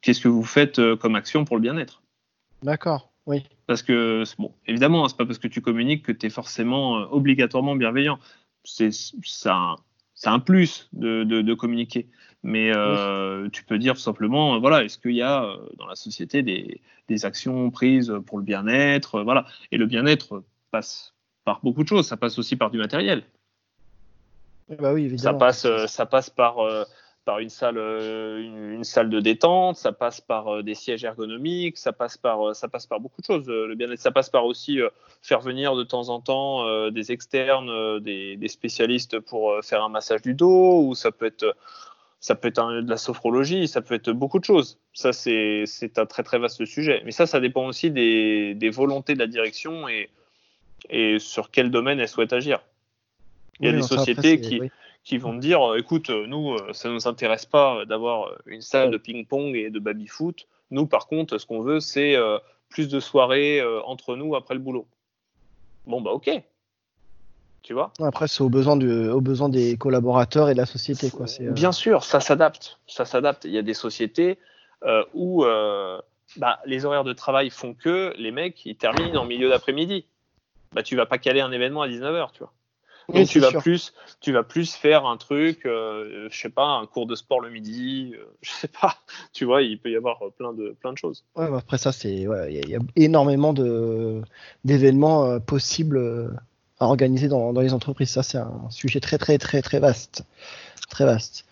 [0.02, 2.02] qu'est-ce que vous faites comme action pour le bien-être.
[2.62, 3.44] D'accord, oui.
[3.68, 7.76] Parce que, bon, évidemment, c'est pas parce que tu communiques que tu es forcément obligatoirement
[7.76, 8.20] bienveillant.
[8.64, 8.92] C'est
[9.24, 9.76] ça
[10.18, 12.10] c'est un plus de, communiquer.
[12.44, 15.96] Mais euh, tu peux dire tout simplement, voilà, est-ce qu'il y a euh, dans la
[15.96, 19.46] société des, actions prises pour le bien-être, voilà.
[19.72, 21.14] Et le bien-être passe
[21.46, 22.08] par beaucoup de choses.
[22.08, 23.24] Ça passe aussi par du matériel.
[24.80, 25.40] Bah oui, évidemment.
[25.40, 26.58] Ça passe, euh, ça passe par
[27.28, 31.78] par une salle, euh, une, salle de détente, ça passe par euh, des sièges ergonomiques,
[31.78, 33.50] ça passe par, euh, ça passe par beaucoup de choses.
[33.50, 34.80] Le bien-être, ça passe par aussi
[35.22, 40.36] faire venir de temps en temps des externes, des, spécialistes pour faire un massage du
[40.36, 41.54] dos, ou ça peut être,
[42.22, 44.80] ça peut être de la sophrologie, ça peut être beaucoup de choses.
[44.94, 45.66] Ça, c'est
[45.98, 47.02] un très très vaste sujet.
[47.04, 50.10] Mais ça, ça dépend aussi des, des volontés de la direction et,
[50.90, 52.62] et sur quel domaine elle souhaite agir.
[53.60, 54.62] Il y a des sociétés qui,
[55.08, 58.62] qui vont dire euh, écoute, euh, nous, euh, ça ne nous intéresse pas d'avoir une
[58.62, 60.48] salle de ping-pong et de baby-foot.
[60.70, 62.18] Nous, par contre, ce qu'on veut, c'est
[62.68, 64.86] plus de soirées entre nous après le boulot.
[65.86, 66.30] Bon, bah, ok.
[67.62, 67.94] Tu vois?
[68.02, 71.10] Après, c'est au besoin, du, au besoin des collaborateurs et de la société.
[71.10, 71.28] Quoi.
[71.40, 72.82] Bien sûr, ça s'adapte.
[72.86, 73.46] Ça s'adapte.
[73.46, 74.38] Il y a des sociétés
[75.14, 75.46] où
[76.36, 80.06] bah, les horaires de travail font que les mecs, ils terminent en milieu d'après-midi.
[80.74, 82.52] Bah, tu vas pas caler un événement à 19h, tu vois.
[83.14, 86.86] Donc tu vas plus, tu vas plus faire un truc, euh, je sais pas, un
[86.86, 88.98] cours de sport le midi, euh, je sais pas.
[89.32, 91.24] Tu vois, il peut y avoir plein de plein de choses.
[91.36, 94.22] Ouais, bah, après ça, c'est, il y, a énormément de
[94.66, 96.38] d'événements euh, possibles
[96.80, 98.10] à organiser dans, dans les entreprises.
[98.10, 100.24] Ça, c'est un sujet très très très très vaste,
[100.90, 101.46] très vaste.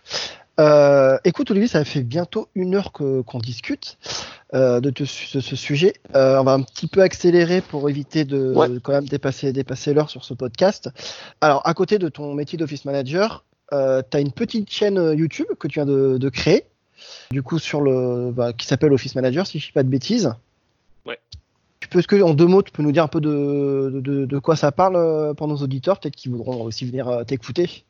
[0.60, 3.97] Euh, écoute Olivier, ça fait bientôt une heure qu'on discute
[4.53, 5.93] euh, de, ce sujet.
[6.16, 10.10] Euh, on va un petit peu accélérer pour éviter de, quand même dépasser, dépasser l'heure
[10.10, 10.89] sur ce podcast.
[11.41, 15.68] Alors, à côté de ton métier d'office manager, tu as une petite chaîne YouTube que
[15.68, 16.66] tu viens de, créer,
[17.32, 19.89] du coup sur le, bah, qui s'appelle Office Manager, si je ne dis pas de
[19.89, 20.34] bêtises.
[21.06, 21.20] Ouais.
[21.82, 24.56] Tu peux, que en deux mots, tu peux nous dire un peu de, de quoi
[24.56, 27.84] ça parle pour nos auditeurs, peut-être qu'ils voudront aussi venir t'écouter?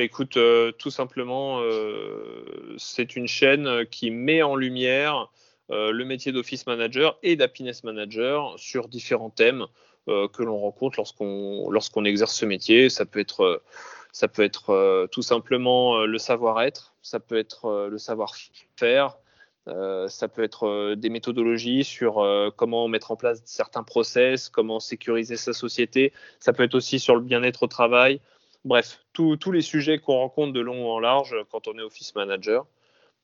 [0.00, 5.30] Bah, écoute, euh, tout simplement, euh, c'est une chaîne qui met en lumière
[5.70, 9.66] euh, le métier d'office manager et d'happiness manager sur différents thèmes
[10.06, 12.88] que l'on rencontre lorsqu'on exerce ce métier.
[12.88, 13.62] Ça peut être
[14.10, 19.18] ça peut être tout simplement le savoir-être, ça peut être le savoir-faire,
[19.66, 22.26] ça peut être des méthodologies sur
[22.56, 26.14] comment mettre en place certains process, comment sécuriser sa société.
[26.40, 28.20] Ça peut être aussi sur le bien-être au travail,
[28.64, 32.66] Bref, tous les sujets qu'on rencontre de long en large quand on est office manager.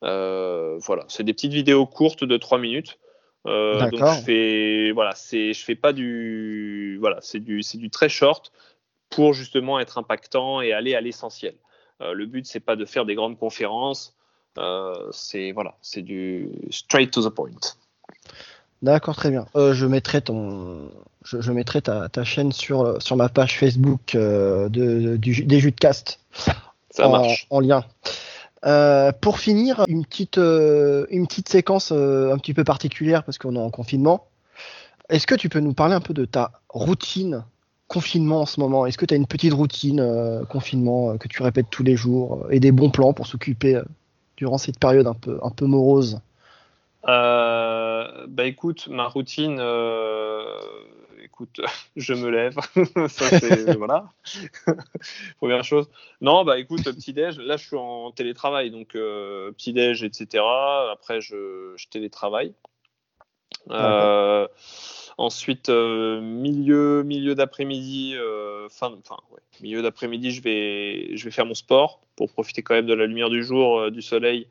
[0.03, 2.99] Euh, voilà, c'est des petites vidéos courtes de 3 minutes.
[3.47, 7.91] Euh, donc je fais, voilà, c'est, je fais pas du, voilà, c'est du, c'est du
[7.91, 8.53] très short
[9.09, 11.55] pour justement être impactant et aller à l'essentiel.
[12.01, 14.17] Euh, le but c'est pas de faire des grandes conférences,
[15.13, 17.51] c'est voilà, c'est du straight to the point.
[18.87, 19.47] D'accord, très bien.
[19.57, 20.93] Euh, je mettrai ton,
[21.25, 26.21] je, mettrai ta, chaîne sur sur ma page Facebook euh, de, des jus de cast.
[26.91, 27.49] Ça en, marche.
[27.51, 27.85] En lien.
[28.65, 33.59] Euh, pour finir, une petite une petite séquence un petit peu particulière parce qu'on est
[33.59, 34.29] en confinement.
[35.09, 37.43] Est-ce que tu peux nous parler un peu de ta routine
[37.89, 38.87] confinement en ce moment?
[38.87, 42.61] Est-ce que tu as une petite routine confinement que tu répètes tous les jours et
[42.61, 43.81] des bons plans pour s'occuper
[44.37, 46.21] durant cette période un peu un peu morose?
[47.09, 50.59] Euh, bah écoute, ma routine, euh,
[51.23, 51.61] écoute,
[51.97, 52.57] je me lève,
[53.09, 54.09] ça c'est voilà,
[55.39, 55.89] première chose.
[56.21, 60.43] Non, bah écoute, petit déj, là je suis en télétravail, donc euh, petit déj, etc.
[60.93, 62.55] Après je, je télétravaille.
[65.17, 68.17] ensuite, milieu, milieu d'après-midi,
[68.69, 72.75] fin, enfin, ouais, milieu d'après-midi, je vais, je vais faire mon sport pour profiter quand
[72.75, 74.49] même de la lumière du jour, du soleil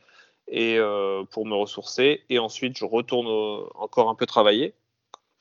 [0.47, 2.23] et euh, pour me ressourcer.
[2.29, 3.27] Et ensuite, je retourne
[3.75, 4.73] encore un peu travailler.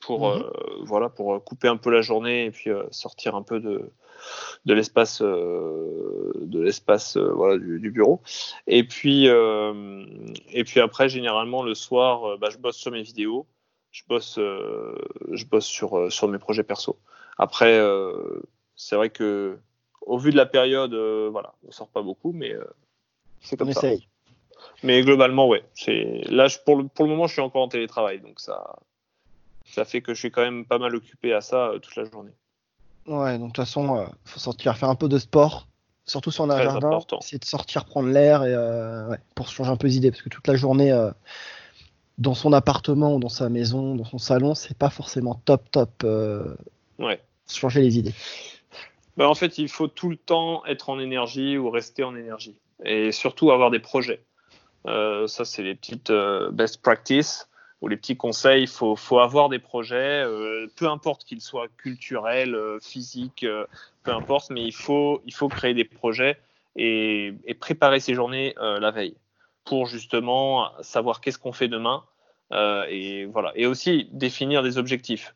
[0.01, 0.43] pour Mhm.
[0.43, 0.51] euh,
[0.85, 3.91] voilà pour couper un peu la journée et puis euh, sortir un peu de
[4.67, 8.21] de l'espace euh, de l'espace euh, voilà du, du bureau
[8.67, 10.05] et puis euh,
[10.53, 13.47] et puis après généralement le soir euh, bah, je bosse sur mes vidéos
[13.93, 14.95] je bosse euh,
[15.33, 16.99] je bosse sur euh, sur mes projets perso
[17.39, 18.43] après euh,
[18.77, 19.59] c'est vrai que
[20.03, 22.65] au vu de la période euh, voilà on sort pas beaucoup mais euh,
[23.41, 24.09] c'est On comme ça essaye.
[24.85, 25.65] Mais globalement, ouais.
[25.75, 28.77] C'est là pour le pour le moment, je suis encore en télétravail, donc ça
[29.65, 32.05] ça fait que je suis quand même pas mal occupé à ça euh, toute la
[32.05, 32.33] journée.
[33.07, 35.69] Ouais, donc de toute façon, euh, faut sortir faire un peu de sport,
[36.05, 36.89] surtout si on a un jardin.
[36.89, 37.19] important.
[37.23, 40.23] C'est de sortir prendre l'air et euh, ouais, pour se changer un peu d'idée, parce
[40.23, 41.11] que toute la journée euh,
[42.19, 46.05] dans son appartement ou dans sa maison, dans son salon, c'est pas forcément top top.
[46.99, 47.21] Ouais.
[47.47, 48.15] se changer les idées.
[49.17, 52.57] Bah, en fait, il faut tout le temps être en énergie ou rester en énergie,
[52.85, 54.23] et surtout avoir des projets.
[54.87, 57.49] Euh, ça, c'est les petites euh, best practices
[57.81, 58.63] ou les petits conseils.
[58.63, 63.47] Il faut, faut avoir des projets, euh, peu importe qu'ils soient culturels, physiques,
[64.03, 66.39] peu importe, mais il faut, il faut créer des projets
[66.77, 69.17] et, et préparer ses journées la veille
[69.65, 72.05] pour justement savoir qu'est-ce qu'on fait demain
[72.53, 73.53] euh, et voilà.
[73.55, 75.35] Et aussi définir des objectifs.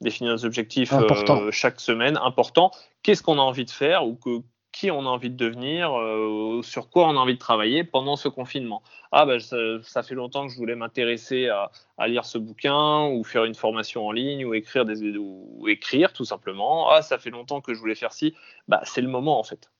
[0.00, 1.40] Définir des objectifs Important.
[1.42, 2.70] euh, chaque semaine, important.
[3.02, 4.42] Qu'est-ce qu'on a envie de faire ou que,
[4.72, 8.16] qui on a envie de devenir, euh, sur quoi on a envie de travailler pendant
[8.16, 8.82] ce confinement.
[9.12, 13.06] Ah ben ça, ça fait longtemps que je voulais m'intéresser à, à lire ce bouquin
[13.08, 16.90] ou faire une formation en ligne ou écrire des ou écrire tout simplement.
[16.90, 18.34] Ah ça fait longtemps que je voulais faire ci.
[18.68, 19.70] Bah c'est le moment en fait.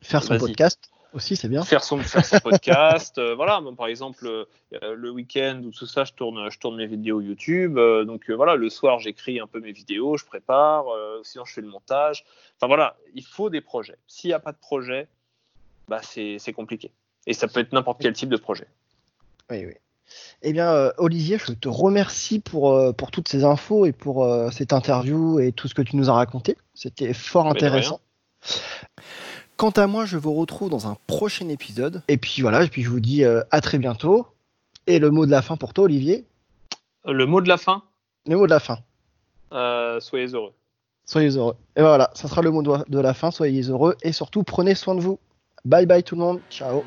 [0.00, 1.64] Faire son podcast aussi, c'est bien.
[1.64, 3.18] Faire son faire son podcast.
[3.18, 4.44] euh, voilà, moi, par exemple euh,
[4.94, 7.78] le week-end ou tout ça, je tourne je tourne mes vidéos YouTube.
[7.78, 10.88] euh, donc euh, voilà, le soir j'écris un peu mes vidéos, je prépare.
[10.88, 12.24] euh, sinon je fais le montage.
[12.56, 13.96] Enfin voilà, il faut des projets.
[14.06, 15.08] S'il n'y a pas de projet,
[15.88, 16.92] bah c'est compliqué.
[17.26, 18.68] Et ça peut être n'importe quel type de projet.
[19.50, 19.74] Oui, oui.
[20.42, 24.24] Eh bien, euh, Olivier, je te remercie pour, euh, pour toutes ces infos et pour
[24.24, 26.56] euh, cette interview et tout ce que tu nous as raconté.
[26.74, 28.00] C'était fort Mais intéressant.
[29.56, 32.02] Quant à moi, je vous retrouve dans un prochain épisode.
[32.08, 34.26] Et puis voilà, et puis je vous dis euh, à très bientôt.
[34.86, 36.24] Et le mot de la fin pour toi, Olivier?
[37.06, 37.82] Le mot de la fin,
[38.26, 38.78] Le mot de la fin.
[39.52, 40.52] euh, soyez heureux.
[41.06, 41.54] Soyez heureux.
[41.76, 43.30] Et voilà, ça sera le mot de de la fin.
[43.30, 45.18] Soyez heureux et surtout prenez soin de vous.
[45.64, 46.40] Bye bye tout le monde.
[46.50, 46.82] Ciao.